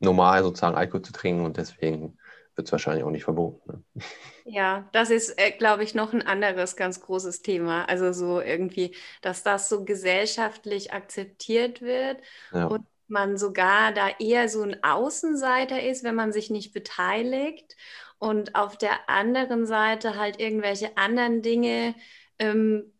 [0.00, 2.18] normal, sozusagen Alkohol zu trinken und deswegen
[2.54, 3.84] wird es wahrscheinlich auch nicht verboten.
[3.94, 4.04] Ne?
[4.44, 7.88] Ja, das ist, äh, glaube ich, noch ein anderes ganz großes Thema.
[7.88, 12.18] Also so irgendwie, dass das so gesellschaftlich akzeptiert wird
[12.52, 12.66] ja.
[12.66, 17.76] und man sogar da eher so ein Außenseiter ist, wenn man sich nicht beteiligt
[18.18, 21.94] und auf der anderen Seite halt irgendwelche anderen Dinge
[22.38, 22.91] ähm,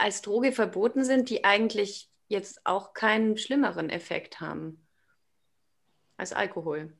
[0.00, 4.86] als Droge verboten sind, die eigentlich jetzt auch keinen schlimmeren Effekt haben
[6.16, 6.92] als Alkohol.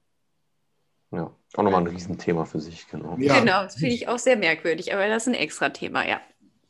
[1.13, 3.17] Ja, auch nochmal ein Riesenthema für sich, genau.
[3.19, 3.41] Ja.
[3.41, 6.21] Genau, das finde ich auch sehr merkwürdig, aber das ist ein extra Thema, ja.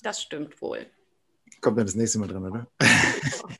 [0.02, 0.86] Das stimmt wohl.
[1.60, 2.66] Kommt dann das nächste Mal dran, oder?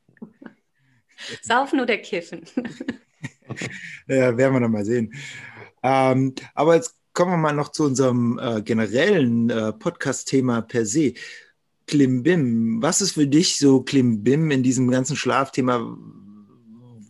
[1.42, 2.42] Saufen oder kiffen?
[4.06, 5.12] ja, werden wir noch mal sehen.
[5.82, 11.12] Ähm, aber jetzt kommen wir mal noch zu unserem äh, generellen äh, Podcast-Thema per se.
[11.90, 12.80] Klimbim.
[12.80, 15.96] Was ist für dich so Klimbim in diesem ganzen Schlafthema,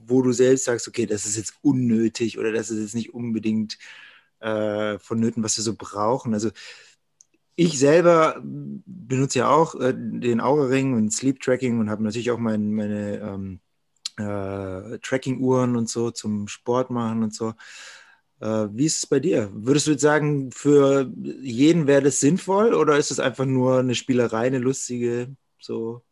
[0.07, 3.78] wo du selbst sagst, okay, das ist jetzt unnötig oder das ist jetzt nicht unbedingt
[4.40, 6.32] äh, vonnöten, was wir so brauchen?
[6.32, 6.50] Also
[7.57, 12.38] ich selber benutze ja auch äh, den Aura-Ring und Sleep Tracking und habe natürlich auch
[12.38, 13.61] mein, meine ähm,
[14.16, 17.52] äh, Tracking-Uhren und so zum Sport machen und so.
[18.41, 19.51] Äh, wie ist es bei dir?
[19.53, 23.95] Würdest du jetzt sagen, für jeden wäre das sinnvoll oder ist es einfach nur eine
[23.95, 26.03] Spielerei, eine lustige so?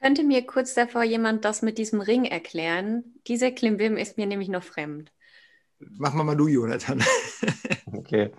[0.00, 3.04] Könnte mir kurz davor jemand das mit diesem Ring erklären?
[3.26, 5.12] Dieser Klimbim ist mir nämlich noch fremd.
[5.78, 7.02] Mach mal mal du, Jonathan.
[7.92, 8.30] okay.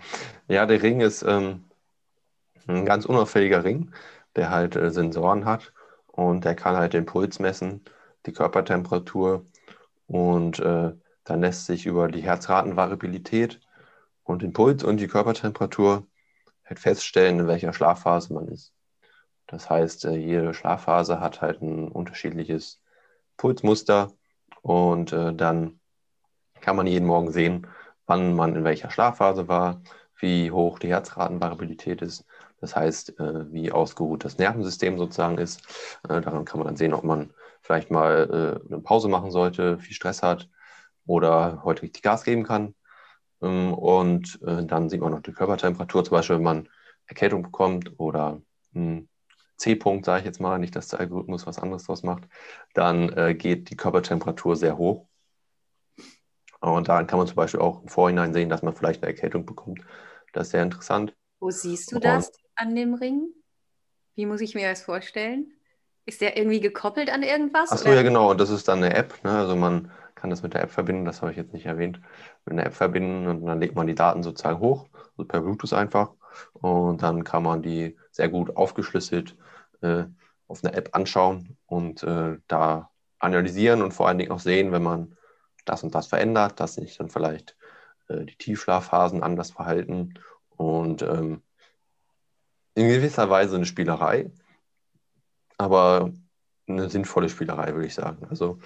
[0.48, 1.66] Ja, der Ring ist ähm,
[2.68, 3.92] ein ganz unauffälliger Ring,
[4.36, 5.72] der halt äh, Sensoren hat
[6.08, 7.84] und der kann halt den Puls messen,
[8.26, 9.46] die Körpertemperatur
[10.08, 10.94] und äh,
[11.32, 13.62] dann lässt sich über die Herzratenvariabilität
[14.24, 16.06] und den Puls und die Körpertemperatur
[16.66, 18.74] halt feststellen, in welcher Schlafphase man ist.
[19.48, 22.82] Das heißt, äh, jede Schlafphase hat halt ein unterschiedliches
[23.38, 24.12] Pulsmuster
[24.62, 25.80] und äh, dann
[26.60, 27.66] kann man jeden Morgen sehen,
[28.08, 29.82] wann man in welcher Schlafphase war,
[30.20, 32.26] wie hoch die Herzratenvariabilität ist.
[32.60, 35.62] Das heißt, äh, wie ausgeruht das Nervensystem sozusagen ist.
[36.04, 40.22] Daran kann man dann sehen, ob man vielleicht mal eine Pause machen sollte, viel Stress
[40.24, 40.50] hat
[41.06, 42.76] oder heute richtig Gas geben kann.
[43.42, 46.70] Ähm, und äh, dann sieht man noch die Körpertemperatur, zum Beispiel, wenn man
[47.08, 48.42] Erkältung bekommt oder
[48.74, 49.08] hm,
[49.58, 52.24] C-Punkt, sage ich jetzt mal, nicht, dass der Algorithmus was anderes draus macht,
[52.74, 55.08] dann äh, geht die Körpertemperatur sehr hoch.
[56.62, 59.46] Und daran kann man zum Beispiel auch im Vorhinein sehen, dass man vielleicht eine Erkältung
[59.46, 59.82] bekommt.
[60.34, 61.16] Das ist sehr interessant.
[61.40, 63.30] Wo siehst du das an dem Ring?
[64.16, 65.52] Wie muss ich mir das vorstellen?
[66.06, 67.72] Ist der irgendwie gekoppelt an irgendwas?
[67.72, 68.32] Achso, ja, genau.
[68.32, 69.24] Und das ist dann eine App.
[69.24, 69.32] Ne?
[69.32, 69.92] Also man
[70.22, 72.00] kann das mit der App verbinden, das habe ich jetzt nicht erwähnt.
[72.46, 75.74] Mit einer App verbinden und dann legt man die Daten sozusagen hoch, also per Bluetooth
[75.74, 76.12] einfach.
[76.54, 79.36] Und dann kann man die sehr gut aufgeschlüsselt
[79.82, 80.06] äh,
[80.48, 84.84] auf einer App anschauen und äh, da analysieren und vor allen Dingen auch sehen, wenn
[84.84, 85.18] man
[85.66, 87.58] das und das verändert, dass sich dann vielleicht
[88.08, 90.14] äh, die Tiefschlafphasen anders verhalten
[90.50, 91.42] und ähm,
[92.76, 94.32] in gewisser Weise eine Spielerei,
[95.58, 96.12] aber
[96.68, 98.26] eine sinnvolle Spielerei, würde ich sagen.
[98.30, 98.60] Also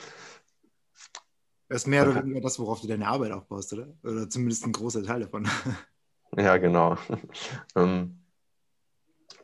[1.68, 3.88] das ist mehr oder weniger das, worauf du deine Arbeit aufbaust, oder?
[4.04, 5.48] Oder zumindest ein großer Teil davon.
[6.38, 6.98] Ja, genau.
[7.78, 8.20] ähm,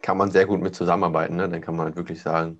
[0.02, 1.38] kann man sehr gut mit zusammenarbeiten.
[1.38, 1.48] Ne?
[1.48, 2.60] Dann kann man halt wirklich sagen,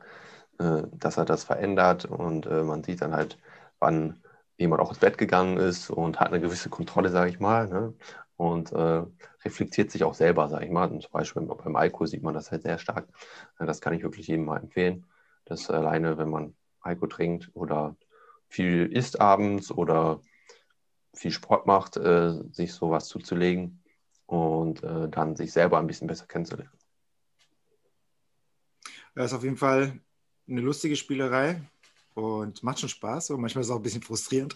[0.60, 3.38] äh, dass er das verändert und äh, man sieht dann halt,
[3.80, 4.24] wann
[4.58, 7.68] jemand auch ins Bett gegangen ist und hat eine gewisse Kontrolle, sage ich mal.
[7.68, 7.94] Ne?
[8.38, 9.04] Und äh,
[9.44, 10.90] reflektiert sich auch selber, sage ich mal.
[10.90, 13.08] Und zum Beispiel beim Alkohol sieht man das halt sehr stark.
[13.60, 15.06] Das kann ich wirklich jedem mal empfehlen.
[15.46, 17.96] dass alleine, wenn man Alkohol trinkt oder
[18.52, 20.22] viel isst abends oder
[21.14, 23.82] viel Sport macht, äh, sich sowas zuzulegen
[24.26, 26.72] und äh, dann sich selber ein bisschen besser kennenzulernen.
[29.16, 30.00] Das ist auf jeden Fall
[30.48, 31.62] eine lustige Spielerei
[32.14, 33.32] und macht schon Spaß.
[33.32, 34.54] Und manchmal ist es auch ein bisschen frustrierend,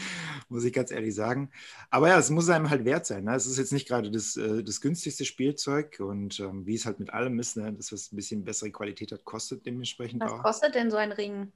[0.48, 1.50] muss ich ganz ehrlich sagen.
[1.90, 3.24] Aber ja, es muss einem halt wert sein.
[3.24, 3.34] Ne?
[3.34, 7.00] Es ist jetzt nicht gerade das, äh, das günstigste Spielzeug und ähm, wie es halt
[7.00, 7.72] mit allem ist, ne?
[7.72, 10.38] das, was ein bisschen bessere Qualität hat, kostet dementsprechend was auch.
[10.38, 11.52] Was kostet denn so ein Ring?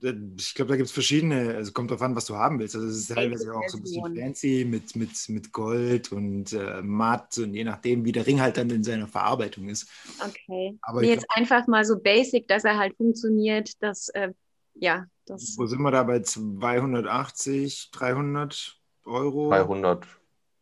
[0.00, 2.74] Ich glaube, da gibt es verschiedene, also kommt drauf an, was du haben willst.
[2.74, 6.82] Also es ist teilweise auch so ein bisschen fancy mit, mit, mit Gold und äh,
[6.82, 9.88] matt und je nachdem, wie der Ring halt dann in seiner Verarbeitung ist.
[10.20, 10.76] Okay.
[10.82, 14.32] Aber nee, jetzt glaub, einfach mal so basic, dass er halt funktioniert, dass, äh,
[14.74, 15.06] ja.
[15.26, 19.48] Das wo sind wir da bei 280, 300 Euro?
[19.48, 20.06] 300,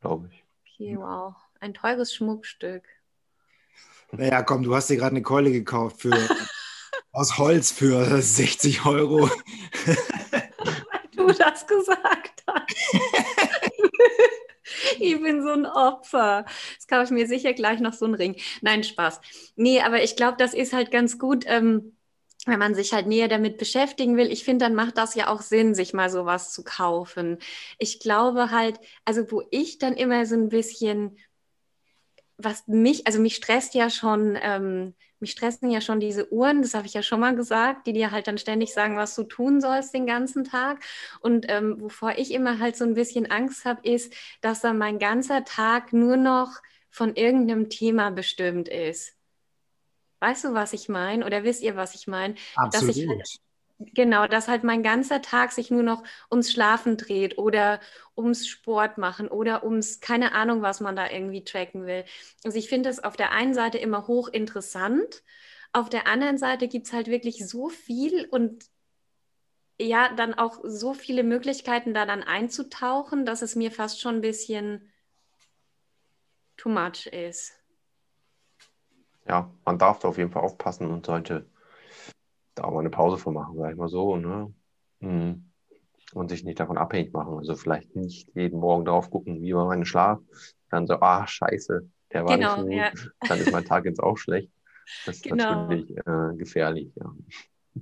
[0.00, 0.44] glaube ich.
[0.74, 1.34] Okay, wow.
[1.58, 2.84] Ein teures Schmuckstück.
[4.12, 6.10] Naja, komm, du hast dir gerade eine Keule gekauft für
[7.12, 9.30] aus Holz für 60 Euro.
[11.16, 12.76] du das gesagt hast.
[14.98, 16.44] ich bin so ein Opfer.
[16.72, 18.36] Jetzt kaufe ich mir sicher gleich noch so einen Ring.
[18.62, 19.20] Nein, Spaß.
[19.56, 21.44] Nee, aber ich glaube, das ist halt ganz gut.
[21.46, 21.96] Ähm,
[22.46, 25.42] wenn man sich halt näher damit beschäftigen will, ich finde, dann macht das ja auch
[25.42, 27.38] Sinn, sich mal sowas zu kaufen.
[27.78, 31.18] Ich glaube halt, also wo ich dann immer so ein bisschen,
[32.44, 36.74] was mich, also mich stresst ja schon ähm, mich stressen ja schon diese Uhren, das
[36.74, 39.60] habe ich ja schon mal gesagt, die dir halt dann ständig sagen, was du tun
[39.60, 40.84] sollst den ganzen Tag.
[41.20, 44.12] Und ähm, wovor ich immer halt so ein bisschen Angst habe, ist,
[44.42, 49.14] dass dann mein ganzer Tag nur noch von irgendeinem Thema bestimmt ist.
[50.20, 51.24] Weißt du, was ich meine?
[51.24, 52.34] Oder wisst ihr, was ich meine?
[52.56, 52.90] Absolut.
[52.90, 53.40] Dass ich halt
[53.78, 57.80] Genau, dass halt mein ganzer Tag sich nur noch ums Schlafen dreht oder
[58.16, 62.04] ums Sport machen oder ums, keine Ahnung, was man da irgendwie tracken will.
[62.44, 65.22] Also ich finde es auf der einen Seite immer hochinteressant,
[65.72, 68.66] auf der anderen Seite gibt es halt wirklich so viel und
[69.80, 74.20] ja, dann auch so viele Möglichkeiten, da dann einzutauchen, dass es mir fast schon ein
[74.20, 74.92] bisschen
[76.56, 77.54] too much ist.
[79.26, 81.46] Ja, man darf da auf jeden Fall aufpassen und sollte
[82.62, 84.16] da auch mal eine Pause von machen, sag ich mal so.
[84.16, 84.52] Ne?
[85.00, 85.50] Mhm.
[86.14, 87.38] Und sich nicht davon abhängig machen.
[87.38, 90.18] Also vielleicht nicht jeden Morgen drauf gucken, wie war mein Schlaf.
[90.70, 93.06] Dann so, ah, scheiße, der war genau, nicht so gut.
[93.06, 93.28] Ja.
[93.28, 94.50] Dann ist mein Tag jetzt auch schlecht.
[95.06, 95.62] Das ist genau.
[95.62, 97.14] natürlich äh, gefährlich, ja.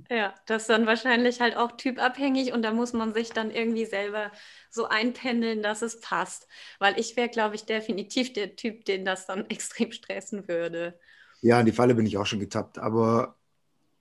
[0.09, 3.85] Ja, das ist dann wahrscheinlich halt auch typabhängig und da muss man sich dann irgendwie
[3.85, 4.31] selber
[4.69, 6.47] so einpendeln, dass es passt.
[6.79, 10.97] Weil ich wäre, glaube ich, definitiv der Typ, den das dann extrem stressen würde.
[11.41, 12.77] Ja, in die Falle bin ich auch schon getappt.
[12.77, 13.35] Aber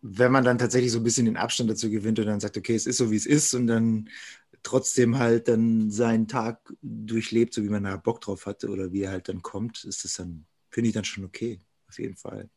[0.02, 2.74] wenn man dann tatsächlich so ein bisschen den Abstand dazu gewinnt und dann sagt, okay,
[2.74, 4.08] es ist so, wie es ist und dann
[4.62, 9.02] trotzdem halt dann seinen Tag durchlebt, so wie man da Bock drauf hatte oder wie
[9.02, 12.48] er halt dann kommt, ist das dann, finde ich dann schon okay, auf jeden Fall.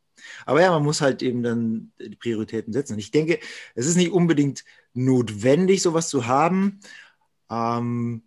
[0.46, 2.94] Aber ja, man muss halt eben dann die Prioritäten setzen.
[2.94, 3.40] Und ich denke,
[3.76, 4.64] es ist nicht unbedingt
[4.94, 6.80] notwendig, sowas zu haben.
[7.50, 8.24] Ähm,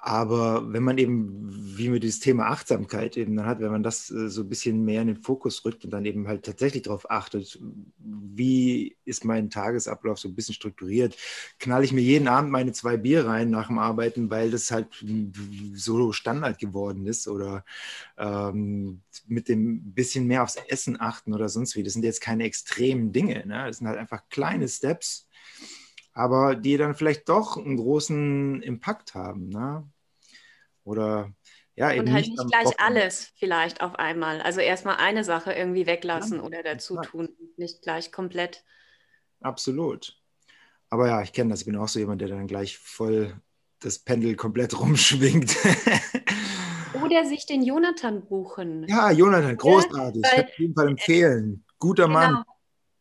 [0.00, 4.10] Aber wenn man eben, wie wir dieses Thema Achtsamkeit eben dann hat, wenn man das
[4.10, 7.10] äh, so ein bisschen mehr in den Fokus rückt und dann eben halt tatsächlich darauf
[7.10, 7.58] achtet,
[7.98, 11.16] wie ist mein Tagesablauf so ein bisschen strukturiert,
[11.58, 14.86] knall ich mir jeden Abend meine zwei Bier rein nach dem Arbeiten, weil das halt
[15.74, 17.64] so Standard geworden ist oder
[18.16, 21.82] ähm, mit dem bisschen mehr aufs Essen achten oder sonst wie.
[21.82, 23.64] Das sind jetzt keine extremen Dinge, ne?
[23.66, 25.27] das sind halt einfach kleine Steps,
[26.18, 29.50] aber die dann vielleicht doch einen großen Impact haben.
[29.50, 29.88] Ne?
[30.82, 31.32] Oder
[31.76, 32.08] ja, eben.
[32.08, 32.82] Und halt nicht, nicht gleich Trocken.
[32.82, 34.40] alles vielleicht auf einmal.
[34.40, 38.64] Also erstmal eine Sache irgendwie weglassen ja, oder dazu tun, nicht gleich komplett.
[39.42, 40.20] Absolut.
[40.90, 41.60] Aber ja, ich kenne das.
[41.60, 43.40] Ich bin auch so jemand, der dann gleich voll
[43.78, 45.56] das Pendel komplett rumschwingt.
[47.00, 48.88] Oder sich den Jonathan buchen.
[48.88, 50.24] Ja, Jonathan, großartig.
[50.24, 51.64] Weil, ich kann auf jeden Fall empfehlen.
[51.78, 52.18] Guter genau.
[52.18, 52.44] Mann.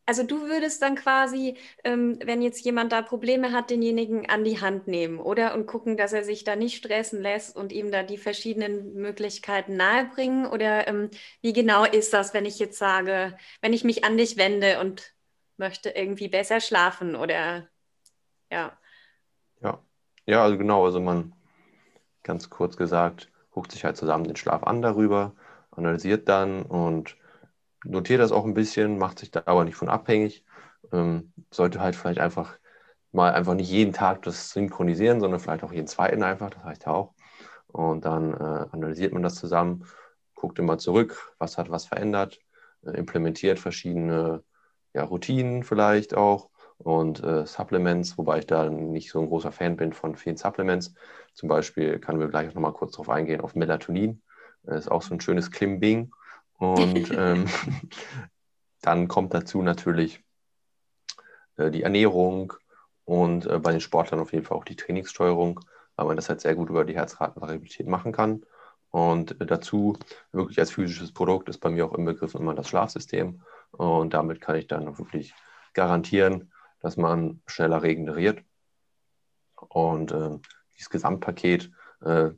[0.08, 4.62] Also du würdest dann quasi, ähm, wenn jetzt jemand da Probleme hat, denjenigen an die
[4.62, 5.54] Hand nehmen, oder?
[5.54, 9.76] Und gucken, dass er sich da nicht stressen lässt und ihm da die verschiedenen Möglichkeiten
[9.76, 10.48] nahebringen?
[10.48, 11.10] Oder ähm,
[11.42, 15.14] wie genau ist das, wenn ich jetzt sage, wenn ich mich an dich wende und
[15.58, 17.68] möchte irgendwie besser schlafen oder
[18.50, 18.78] ja.
[19.62, 19.84] Ja,
[20.26, 21.34] ja, also genau, also man,
[22.24, 25.36] ganz kurz gesagt, guckt sich halt zusammen den Schlaf an darüber,
[25.72, 27.18] analysiert dann und
[27.88, 30.44] notiere das auch ein bisschen, macht sich da aber nicht von abhängig.
[30.92, 32.58] Ähm, sollte halt vielleicht einfach
[33.12, 36.86] mal einfach nicht jeden Tag das synchronisieren, sondern vielleicht auch jeden zweiten einfach, das heißt
[36.86, 37.14] ja auch.
[37.68, 39.86] Und dann äh, analysiert man das zusammen,
[40.36, 42.40] guckt immer zurück, was hat was verändert,
[42.86, 44.44] äh, implementiert verschiedene
[44.94, 49.78] ja, Routinen vielleicht auch und äh, Supplements, wobei ich da nicht so ein großer Fan
[49.78, 50.94] bin von vielen Supplements.
[51.34, 54.22] Zum Beispiel können wir gleich noch mal kurz darauf eingehen, auf Melatonin.
[54.64, 56.12] Das ist auch so ein schönes Klimbing.
[56.58, 57.48] Und ähm,
[58.82, 60.24] dann kommt dazu natürlich
[61.58, 62.54] äh, die Ernährung
[63.06, 65.60] und äh, bei den Sportlern auf jeden Fall auch die Trainingssteuerung,
[65.96, 68.44] weil man das halt sehr gut über die Herzratenvariabilität machen kann.
[68.90, 69.98] Und äh, dazu
[70.32, 73.42] wirklich als physisches Produkt ist bei mir auch im Begriff immer das Schlafsystem.
[73.72, 75.34] Und damit kann ich dann wirklich
[75.74, 78.44] garantieren, dass man schneller regeneriert.
[79.56, 80.38] Und äh,
[80.74, 82.30] dieses Gesamtpaket äh,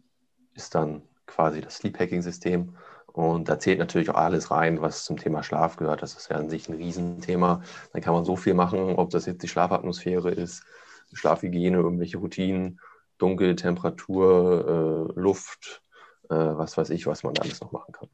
[0.53, 2.75] ist dann quasi das Sleep Hacking System,
[3.19, 6.01] und da zählt natürlich auch alles rein, was zum Thema Schlaf gehört.
[6.01, 7.61] Das ist ja an sich ein Riesenthema.
[7.91, 10.63] Dann kann man so viel machen, ob das jetzt die Schlafatmosphäre ist,
[11.11, 12.79] Schlafhygiene, irgendwelche Routinen,
[13.17, 15.83] Dunkel, Temperatur, äh, Luft,
[16.29, 18.07] äh, was weiß ich, was man da alles noch machen kann.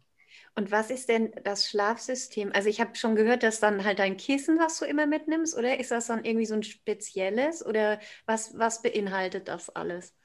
[0.56, 2.52] Und was ist denn das Schlafsystem?
[2.56, 5.80] Also ich habe schon gehört, dass dann halt dein Kissen, was du immer mitnimmst, oder
[5.80, 7.64] ist das dann irgendwie so ein spezielles?
[7.64, 10.16] Oder was, was beinhaltet das alles?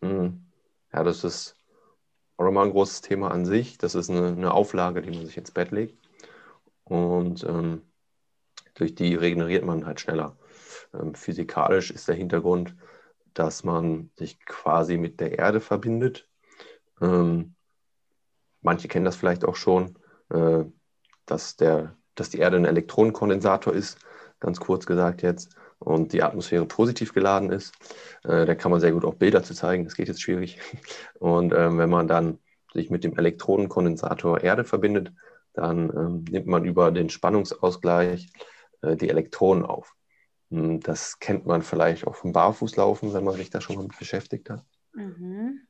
[0.00, 0.46] Hm.
[0.94, 1.57] Ja, das ist
[2.38, 3.78] auch nochmal ein großes Thema an sich.
[3.78, 5.98] Das ist eine, eine Auflage, die man sich ins Bett legt.
[6.84, 7.82] Und ähm,
[8.74, 10.36] durch die regeneriert man halt schneller.
[10.94, 12.76] Ähm, physikalisch ist der Hintergrund,
[13.34, 16.28] dass man sich quasi mit der Erde verbindet.
[17.00, 17.56] Ähm,
[18.62, 19.98] manche kennen das vielleicht auch schon,
[20.30, 20.64] äh,
[21.26, 23.98] dass, der, dass die Erde ein Elektronenkondensator ist,
[24.38, 27.74] ganz kurz gesagt jetzt und die Atmosphäre positiv geladen ist.
[28.24, 30.58] Äh, da kann man sehr gut auch Bilder zu zeigen, das geht jetzt schwierig.
[31.18, 32.38] Und ähm, wenn man dann
[32.72, 35.12] sich mit dem Elektronenkondensator Erde verbindet,
[35.54, 38.30] dann ähm, nimmt man über den Spannungsausgleich
[38.82, 39.94] äh, die Elektronen auf.
[40.50, 43.98] Hm, das kennt man vielleicht auch vom Barfußlaufen, wenn man sich da schon mal mit
[43.98, 44.64] beschäftigt hat.
[44.92, 45.60] Mhm.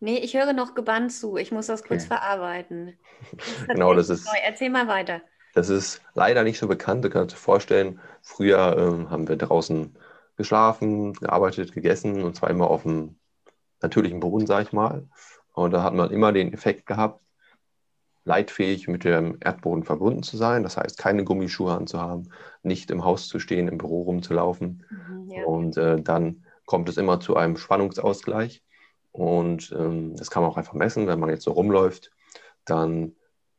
[0.00, 1.36] Nee, ich höre noch gebannt zu.
[1.36, 2.14] Ich muss das kurz okay.
[2.14, 2.98] verarbeiten.
[3.66, 4.26] Das genau, das ist.
[4.26, 4.38] Neu.
[4.44, 5.22] Erzähl mal weiter.
[5.54, 7.04] Das ist leider nicht so bekannt.
[7.04, 9.96] Du kannst dir vorstellen, früher ähm, haben wir draußen
[10.36, 13.16] geschlafen, gearbeitet, gegessen und zwar immer auf dem
[13.80, 15.08] natürlichen Boden, sage ich mal.
[15.52, 17.20] Und da hat man immer den Effekt gehabt,
[18.24, 20.62] leitfähig mit dem Erdboden verbunden zu sein.
[20.62, 22.32] Das heißt, keine Gummischuhe anzuhaben,
[22.62, 24.84] nicht im Haus zu stehen, im Büro rumzulaufen.
[24.90, 25.44] Mhm, ja.
[25.44, 28.62] Und äh, dann kommt es immer zu einem Spannungsausgleich.
[29.10, 32.12] Und ähm, das kann man auch einfach messen, wenn man jetzt so rumläuft,
[32.64, 33.16] dann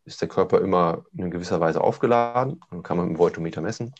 [0.09, 3.93] ist der Körper immer in gewisser Weise aufgeladen und kann man mit dem Voltometer messen.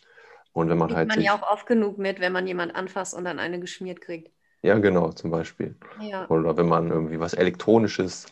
[0.52, 1.08] Und wenn man Kriegt halt.
[1.08, 4.30] man ja auch oft genug mit, wenn man jemanden anfasst und dann eine geschmiert kriegt.
[4.62, 5.76] Ja, genau, zum Beispiel.
[6.00, 6.28] Ja.
[6.28, 8.26] Oder wenn man irgendwie was Elektronisches,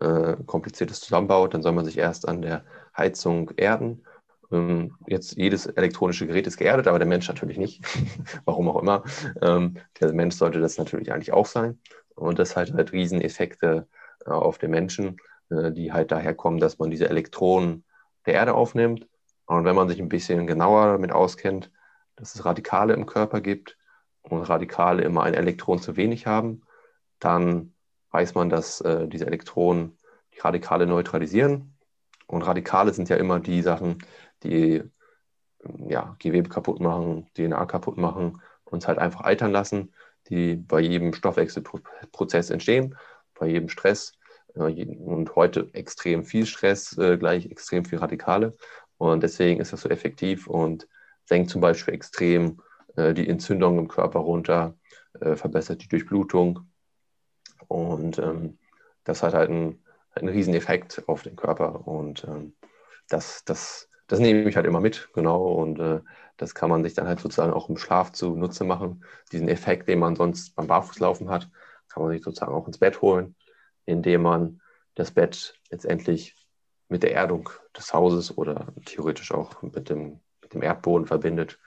[0.00, 2.64] äh, Kompliziertes zusammenbaut, dann soll man sich erst an der
[2.96, 4.04] Heizung erden.
[4.50, 7.84] Ähm, jetzt jedes elektronische Gerät ist geerdet, aber der Mensch natürlich nicht.
[8.46, 9.04] Warum auch immer.
[9.42, 11.78] Ähm, der Mensch sollte das natürlich eigentlich auch sein.
[12.14, 13.86] Und das hat halt Rieseneffekte
[14.24, 15.18] äh, auf den Menschen
[15.50, 17.84] die halt daher kommen, dass man diese Elektronen
[18.26, 19.06] der Erde aufnimmt.
[19.46, 21.70] Und wenn man sich ein bisschen genauer damit auskennt,
[22.16, 23.78] dass es Radikale im Körper gibt
[24.22, 26.62] und Radikale immer ein Elektron zu wenig haben,
[27.18, 27.74] dann
[28.10, 29.96] weiß man, dass äh, diese Elektronen
[30.34, 31.76] die Radikale neutralisieren.
[32.26, 33.98] Und Radikale sind ja immer die Sachen,
[34.42, 34.82] die
[35.88, 39.92] ja, Gewebe kaputt machen, DNA kaputt machen, uns halt einfach altern lassen.
[40.28, 42.96] die bei jedem Stoffwechselprozess entstehen,
[43.38, 44.12] bei jedem Stress.
[44.58, 48.56] Und heute extrem viel Stress gleich extrem viel Radikale.
[48.96, 50.88] Und deswegen ist das so effektiv und
[51.24, 52.60] senkt zum Beispiel extrem
[52.96, 54.74] die Entzündung im Körper runter,
[55.12, 56.68] verbessert die Durchblutung.
[57.68, 58.58] Und ähm,
[59.04, 59.84] das hat halt einen,
[60.14, 61.86] einen riesen Effekt auf den Körper.
[61.86, 62.54] Und ähm,
[63.08, 65.52] das, das, das nehme ich halt immer mit, genau.
[65.52, 66.00] Und äh,
[66.36, 69.04] das kann man sich dann halt sozusagen auch im Schlaf zunutze machen.
[69.32, 71.48] Diesen Effekt, den man sonst beim Barfußlaufen hat,
[71.88, 73.34] kann man sich sozusagen auch ins Bett holen,
[73.88, 74.60] indem man
[74.94, 76.34] das Bett letztendlich
[76.88, 81.58] mit der Erdung des Hauses oder theoretisch auch mit dem, mit dem Erdboden verbindet.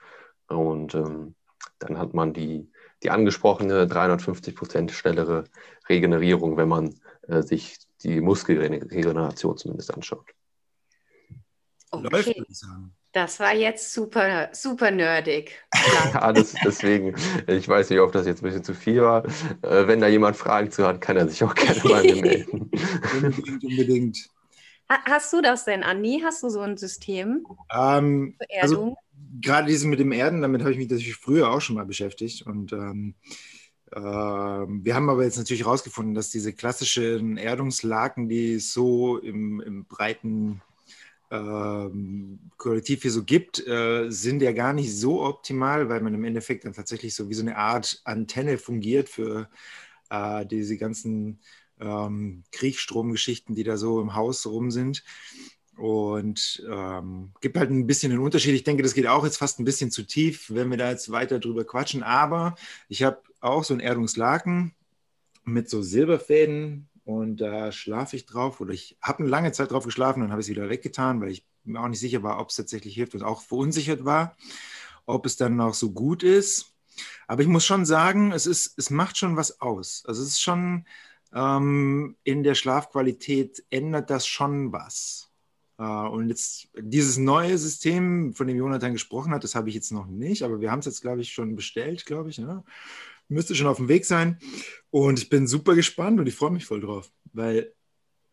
[0.48, 1.34] Und ähm,
[1.78, 2.70] dann hat man die,
[3.02, 5.44] die angesprochene 350 Prozent schnellere
[5.88, 6.94] Regenerierung, wenn man
[7.26, 10.30] äh, sich die Muskelregeneration zumindest anschaut.
[11.92, 12.08] Okay.
[12.10, 12.92] Läuft, würde ich sagen.
[13.12, 15.62] Das war jetzt super, super nerdig.
[16.14, 17.14] ja, das, deswegen,
[17.46, 19.26] ich weiß nicht, ob das jetzt ein bisschen zu viel war.
[19.60, 22.70] Äh, wenn da jemand Fragen zu hat, kann er sich auch gerne mal melden.
[23.14, 24.18] unbedingt, unbedingt.
[24.88, 26.22] Hast du das denn, Andi?
[26.24, 27.46] Hast du so ein System?
[27.70, 28.96] Ähm, also,
[29.40, 32.42] gerade dieses mit dem Erden, damit habe ich mich natürlich früher auch schon mal beschäftigt.
[32.42, 33.14] Und ähm,
[33.90, 39.60] äh, wir haben aber jetzt natürlich herausgefunden, dass diese klassischen Erdungslaken, die es so im,
[39.60, 40.62] im breiten
[41.32, 46.24] ähm, Kollektiv hier so gibt, äh, sind ja gar nicht so optimal, weil man im
[46.24, 49.48] Endeffekt dann tatsächlich so wie so eine Art Antenne fungiert für
[50.10, 51.40] äh, diese ganzen
[51.80, 55.04] ähm, Kriegsstromgeschichten, die da so im Haus rum sind.
[55.78, 58.54] Und ähm, gibt halt ein bisschen einen Unterschied.
[58.54, 61.10] Ich denke, das geht auch jetzt fast ein bisschen zu tief, wenn wir da jetzt
[61.10, 62.02] weiter drüber quatschen.
[62.02, 62.56] Aber
[62.88, 64.74] ich habe auch so ein Erdungslaken
[65.44, 68.60] mit so Silberfäden und da schlafe ich drauf.
[68.60, 71.46] Oder ich habe eine lange Zeit drauf geschlafen, dann habe es wieder weggetan, weil ich
[71.64, 74.36] mir auch nicht sicher war, ob es tatsächlich hilft und auch verunsichert war,
[75.06, 76.74] ob es dann auch so gut ist.
[77.26, 80.04] Aber ich muss schon sagen, es, ist, es macht schon was aus.
[80.06, 80.84] Also es ist schon
[81.34, 85.30] ähm, in der Schlafqualität ändert das schon was.
[85.78, 89.92] Äh, und jetzt dieses neue System, von dem Jonathan gesprochen hat, das habe ich jetzt
[89.92, 92.38] noch nicht, aber wir haben es jetzt, glaube ich, schon bestellt, glaube ich.
[92.38, 92.62] Ne?
[93.32, 94.38] Müsste schon auf dem Weg sein.
[94.90, 97.72] Und ich bin super gespannt und ich freue mich voll drauf, weil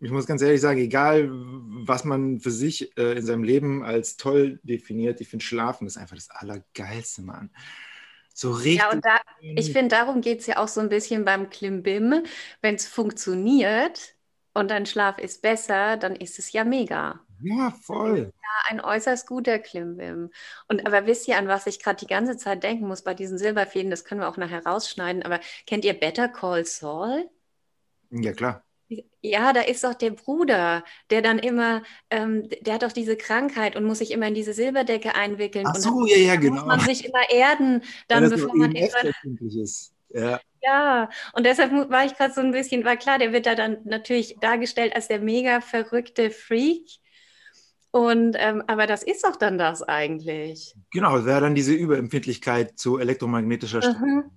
[0.01, 4.15] ich muss ganz ehrlich sagen, egal was man für sich äh, in seinem Leben als
[4.15, 7.49] toll definiert, ich finde Schlafen ist einfach das Allergeilste, Mann.
[8.33, 8.77] So richtig.
[8.77, 12.23] Ja, und da, ich finde, darum geht es ja auch so ein bisschen beim Klimbim.
[12.61, 14.15] Wenn es funktioniert
[14.53, 17.19] und dein Schlaf ist besser, dann ist es ja mega.
[17.41, 18.33] Ja, voll.
[18.35, 20.31] Ja, ein äußerst guter Klimbim.
[20.67, 23.37] Und aber wisst ihr, an was ich gerade die ganze Zeit denken muss bei diesen
[23.37, 27.29] Silberfäden, das können wir auch nachher rausschneiden, aber kennt ihr Better Call Saul?
[28.11, 28.63] Ja, klar.
[29.21, 33.75] Ja, da ist doch der Bruder, der dann immer, ähm, der hat doch diese Krankheit
[33.75, 35.65] und muss sich immer in diese Silberdecke einwickeln.
[35.67, 36.55] Ach so, ja, ja, genau.
[36.55, 38.75] Muss man sich immer erden, dann ja, bevor man.
[38.75, 39.93] Ist.
[40.09, 40.39] Ja.
[40.63, 43.77] ja, und deshalb war ich gerade so ein bisschen, war klar, der wird da dann
[43.83, 46.89] natürlich dargestellt als der mega verrückte Freak.
[47.91, 50.75] Und ähm, aber das ist doch dann das eigentlich.
[50.91, 54.15] Genau, es wäre dann diese Überempfindlichkeit zu elektromagnetischer Strahlung.
[54.15, 54.31] Mhm.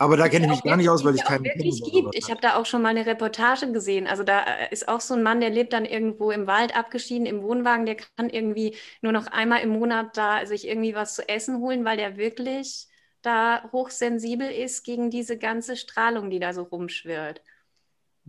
[0.00, 2.14] Aber da kenne ich mich gar nicht aus, weil ich keinen wirklich gibt.
[2.14, 4.06] Ich habe da auch schon mal eine Reportage gesehen.
[4.06, 7.26] Also da äh, ist auch so ein Mann, der lebt dann irgendwo im Wald abgeschieden
[7.26, 7.84] im Wohnwagen.
[7.84, 11.84] Der kann irgendwie nur noch einmal im Monat da sich irgendwie was zu essen holen,
[11.84, 12.86] weil der wirklich
[13.22, 17.42] da hochsensibel ist gegen diese ganze Strahlung, die da so rumschwirrt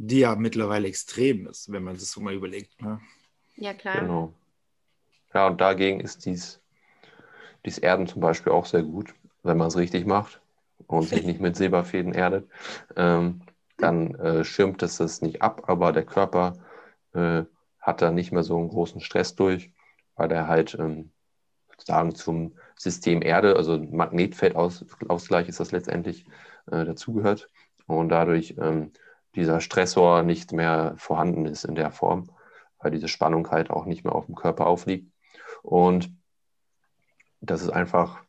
[0.02, 2.82] die ja mittlerweile extrem ist, wenn man das so mal überlegt.
[2.82, 3.02] Ne?
[3.58, 4.00] Ja, klar.
[4.00, 4.34] Genau.
[5.34, 6.62] Ja, und dagegen ist dies,
[7.66, 10.40] dies Erden zum Beispiel auch sehr gut, wenn man es richtig macht
[10.88, 12.50] und sich nicht mit Silberfäden erdet.
[12.96, 13.42] Ähm,
[13.78, 16.54] dann äh, schirmt es das nicht ab, aber der Körper
[17.14, 17.44] äh,
[17.82, 19.70] hat da nicht mehr so einen großen Stress durch,
[20.16, 21.12] weil er halt ähm,
[21.72, 26.26] sozusagen zum System Erde, also Magnetfeldausgleich ist das letztendlich,
[26.72, 27.50] äh, dazugehört.
[27.86, 28.92] Und dadurch ähm,
[29.36, 32.30] dieser Stressor nicht mehr vorhanden ist in der Form,
[32.80, 35.12] weil diese Spannung halt auch nicht mehr auf dem Körper aufliegt.
[35.62, 36.12] Und
[37.42, 38.24] das ist einfach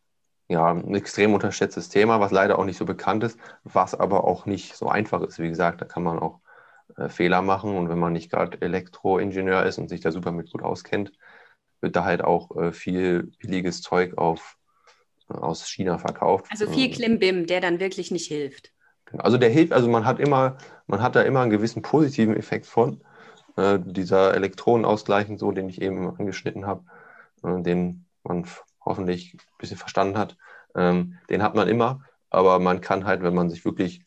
[0.48, 4.46] ja, ein extrem unterschätztes Thema, was leider auch nicht so bekannt ist, was aber auch
[4.46, 5.38] nicht so einfach ist.
[5.38, 6.40] Wie gesagt, da kann man auch
[6.96, 10.50] äh, Fehler machen und wenn man nicht gerade Elektroingenieur ist und sich da super mit
[10.50, 11.12] gut auskennt,
[11.80, 14.58] wird da halt auch äh, viel billiges Zeug auf,
[15.28, 16.46] äh, aus China verkauft.
[16.50, 18.72] Also viel Klimbim, der dann wirklich nicht hilft.
[19.18, 20.56] Also der hilft, also man hat immer,
[20.86, 23.00] man hat da immer einen gewissen positiven Effekt von.
[23.56, 26.84] Äh, dieser Elektronenausgleich, so, den ich eben angeschnitten habe,
[27.42, 28.46] äh, den man
[28.84, 30.36] hoffentlich ein bisschen verstanden hat,
[30.74, 34.04] ähm, den hat man immer, aber man kann halt, wenn man sich wirklich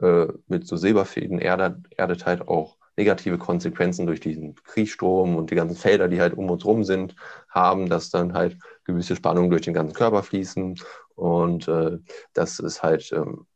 [0.00, 5.54] äh, mit so Silberfäden erdet, erdet halt auch negative Konsequenzen durch diesen Kriechstrom und die
[5.54, 7.16] ganzen Felder, die halt um uns rum sind,
[7.48, 10.78] haben, dass dann halt gewisse Spannungen durch den ganzen Körper fließen.
[11.14, 11.98] Und äh,
[12.34, 13.46] das ist halt ähm,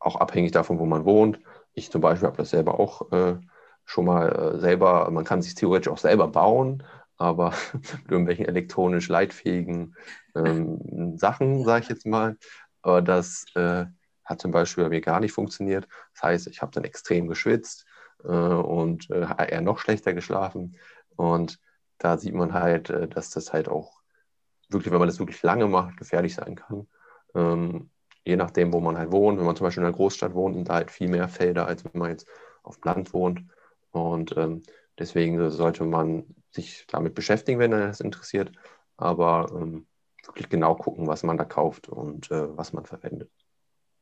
[0.00, 1.40] auch abhängig davon, wo man wohnt.
[1.74, 3.38] Ich zum Beispiel habe das selber auch äh,
[3.84, 6.82] schon mal äh, selber, man kann sich theoretisch auch selber bauen,
[7.16, 9.94] aber mit irgendwelchen elektronisch leitfähigen
[10.34, 12.36] ähm, Sachen, sage ich jetzt mal.
[12.82, 13.86] Aber das äh,
[14.24, 15.86] hat zum Beispiel bei mir gar nicht funktioniert.
[16.14, 17.84] Das heißt, ich habe dann extrem geschwitzt
[18.24, 20.76] äh, und äh, eher noch schlechter geschlafen.
[21.16, 21.58] Und
[21.98, 24.00] da sieht man halt, äh, dass das halt auch
[24.68, 26.86] wirklich, wenn man das wirklich lange macht, gefährlich sein kann.
[27.34, 27.90] Ähm,
[28.24, 29.38] je nachdem, wo man halt wohnt.
[29.38, 31.84] Wenn man zum Beispiel in einer Großstadt wohnt, sind da halt viel mehr Felder, als
[31.84, 32.26] wenn man jetzt
[32.62, 33.42] auf dem Land wohnt.
[33.92, 34.62] Und ähm,
[34.98, 38.52] deswegen sollte man sich damit beschäftigen, wenn er das interessiert.
[38.96, 39.86] Aber ähm,
[40.24, 43.30] wirklich genau gucken, was man da kauft und äh, was man verwendet.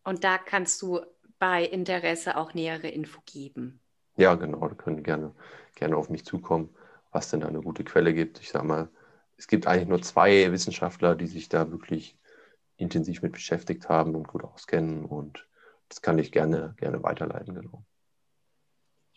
[0.05, 1.01] Und da kannst du
[1.39, 3.81] bei Interesse auch nähere Info geben.
[4.17, 5.33] Ja, genau, da können gerne,
[5.77, 6.75] gerne auf mich zukommen,
[7.13, 8.41] was denn da eine gute Quelle gibt.
[8.41, 8.89] Ich sage mal,
[9.37, 12.18] es gibt eigentlich nur zwei Wissenschaftler, die sich da wirklich
[12.79, 15.05] intensiv mit beschäftigt haben und gut auskennen.
[15.05, 15.47] Und
[15.89, 17.85] das kann ich gerne, gerne weiterleiten, genau.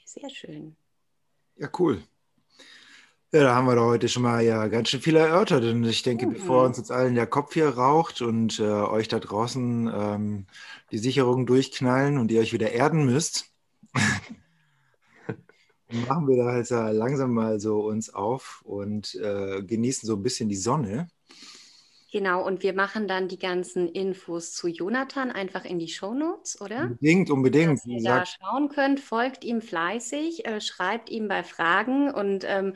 [0.03, 0.75] Sehr schön.
[1.55, 2.01] Ja, cool.
[3.33, 5.63] Ja, da haben wir doch heute schon mal ja ganz schön viel erörtert.
[5.63, 6.33] Und ich denke, mhm.
[6.33, 10.47] bevor uns jetzt allen der Kopf hier raucht und äh, euch da draußen ähm,
[10.91, 13.45] die Sicherungen durchknallen und ihr euch wieder erden müsst,
[16.07, 20.49] machen wir da jetzt langsam mal so uns auf und äh, genießen so ein bisschen
[20.49, 21.07] die Sonne.
[22.11, 26.81] Genau, und wir machen dann die ganzen Infos zu Jonathan einfach in die Shownotes, oder?
[26.81, 27.79] Unbedingt, unbedingt.
[27.79, 32.73] Dass ihr da schauen könnt, folgt ihm fleißig, äh, schreibt ihm bei Fragen und ähm,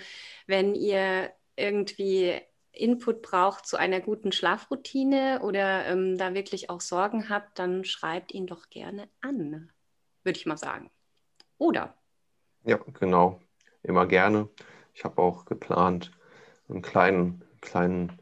[0.48, 2.40] wenn ihr irgendwie
[2.72, 8.34] Input braucht zu einer guten Schlafroutine oder ähm, da wirklich auch Sorgen habt, dann schreibt
[8.34, 9.70] ihn doch gerne an,
[10.24, 10.90] würde ich mal sagen.
[11.58, 11.94] Oder?
[12.64, 13.42] Ja, genau.
[13.84, 14.50] Immer gerne.
[14.94, 16.12] Ich habe auch geplant,
[16.70, 18.18] einen kleinen, kleinen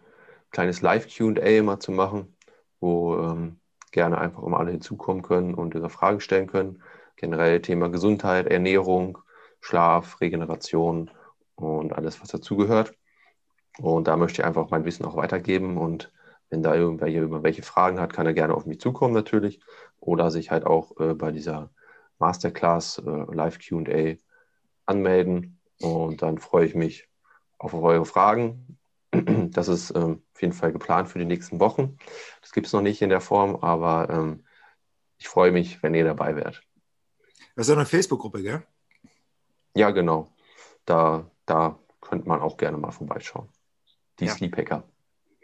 [0.54, 2.38] kleines Live-QA mal zu machen,
[2.80, 3.60] wo ähm,
[3.92, 6.82] gerne einfach immer alle hinzukommen können und ihre Fragen stellen können.
[7.18, 9.18] Generell Thema Gesundheit, Ernährung,
[9.60, 11.12] Schlaf, Regeneration
[11.56, 12.94] und alles, was dazugehört.
[13.80, 15.78] Und da möchte ich einfach mein Wissen auch weitergeben.
[15.78, 16.12] Und
[16.50, 19.60] wenn da irgendwer hier irgendwelche Fragen hat, kann er gerne auf mich zukommen natürlich.
[20.00, 21.72] Oder sich halt auch äh, bei dieser
[22.20, 24.16] Masterclass äh, Live QA
[24.86, 25.60] anmelden.
[25.82, 27.10] Und dann freue ich mich
[27.58, 28.78] auf eure Fragen
[29.52, 31.98] das ist ähm, auf jeden Fall geplant für die nächsten Wochen.
[32.42, 34.46] Das gibt es noch nicht in der Form, aber ähm,
[35.18, 36.62] ich freue mich, wenn ihr dabei wärt.
[37.56, 38.64] Das ist eine Facebook-Gruppe, gell?
[39.76, 40.34] Ja, genau.
[40.86, 43.50] Da, da könnte man auch gerne mal vorbeischauen.
[44.20, 44.34] Die ja.
[44.34, 44.84] Sleephacker.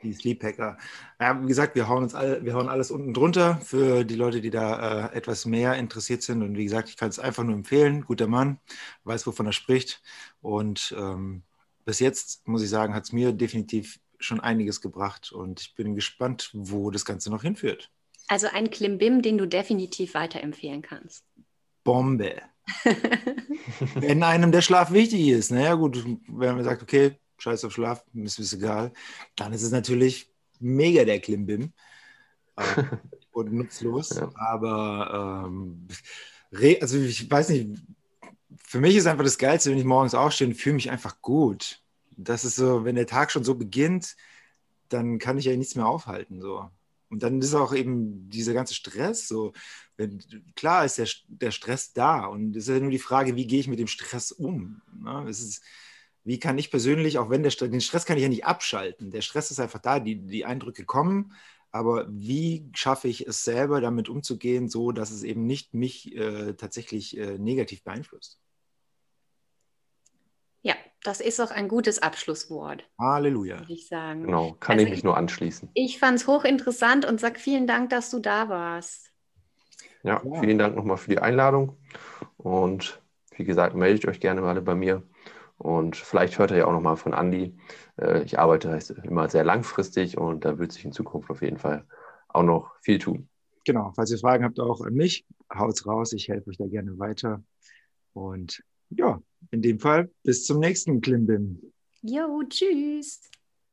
[0.01, 0.77] Die Sleephacker.
[1.19, 4.41] Ja, wie gesagt, wir hauen uns alle, wir hauen alles unten drunter für die Leute,
[4.41, 6.41] die da äh, etwas mehr interessiert sind.
[6.41, 8.05] Und wie gesagt, ich kann es einfach nur empfehlen.
[8.05, 8.59] Guter Mann,
[9.03, 10.01] weiß, wovon er spricht.
[10.41, 11.43] Und ähm,
[11.85, 15.95] bis jetzt, muss ich sagen, hat es mir definitiv schon einiges gebracht und ich bin
[15.95, 17.89] gespannt, wo das Ganze noch hinführt.
[18.27, 21.25] Also ein Klimbim, den du definitiv weiterempfehlen kannst.
[21.83, 22.41] Bombe.
[23.95, 28.05] wenn einem der Schlaf wichtig ist, naja gut, wenn man sagt, okay, scheiß auf Schlaf,
[28.13, 28.93] ist es egal,
[29.35, 31.73] dann ist es natürlich mega der Klimbim
[32.57, 32.83] äh,
[33.31, 34.09] und nutzlos.
[34.09, 34.29] Ja.
[34.35, 35.87] Aber ähm,
[36.81, 37.81] also ich weiß nicht,
[38.69, 41.81] für mich ist einfach das Geilste, wenn ich morgens aufstehe und fühle mich einfach gut.
[42.11, 44.15] Das ist so, wenn der Tag schon so beginnt,
[44.89, 46.39] dann kann ich ja nichts mehr aufhalten.
[46.39, 46.69] So.
[47.09, 49.53] Und dann ist auch eben dieser ganze Stress so.
[49.97, 50.23] Wenn,
[50.55, 53.59] klar ist der, der Stress da und es ist ja nur die Frage, wie gehe
[53.59, 54.83] ich mit dem Stress um?
[54.93, 55.25] Ne?
[55.27, 55.63] Es ist,
[56.23, 59.09] wie kann ich persönlich, auch wenn der Stress, den Stress kann ich ja nicht abschalten.
[59.09, 61.33] Der Stress ist einfach da, die, die Eindrücke kommen,
[61.71, 66.53] aber wie schaffe ich es selber, damit umzugehen, so dass es eben nicht mich äh,
[66.53, 68.39] tatsächlich äh, negativ beeinflusst?
[71.03, 72.83] Das ist auch ein gutes Abschlusswort.
[72.99, 73.59] Halleluja.
[73.59, 74.23] Würde ich sagen.
[74.23, 75.69] Genau, kann also ich mich nur anschließen.
[75.73, 79.11] Ich fand es hochinteressant und sag vielen Dank, dass du da warst.
[80.03, 81.77] Ja, ja, vielen Dank nochmal für die Einladung.
[82.37, 83.01] Und
[83.35, 85.03] wie gesagt, meldet euch gerne mal bei mir.
[85.57, 87.57] Und vielleicht hört ihr ja auch nochmal von Andi.
[87.97, 91.85] Äh, ich arbeite immer sehr langfristig und da wird sich in Zukunft auf jeden Fall
[92.29, 93.29] auch noch viel tun.
[93.65, 96.13] Genau, falls ihr Fragen habt, auch an mich, haut's raus.
[96.13, 97.43] Ich helfe euch da gerne weiter.
[98.13, 99.21] Und ja,
[99.51, 101.59] in dem Fall bis zum nächsten Klimbim.
[102.01, 103.21] Jo, tschüss.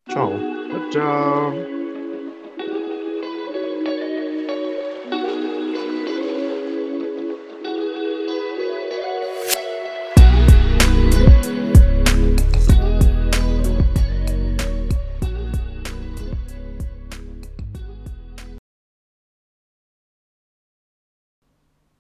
[0.09, 0.39] Ciao.
[0.71, 0.91] Ciao.
[0.91, 1.76] ciao.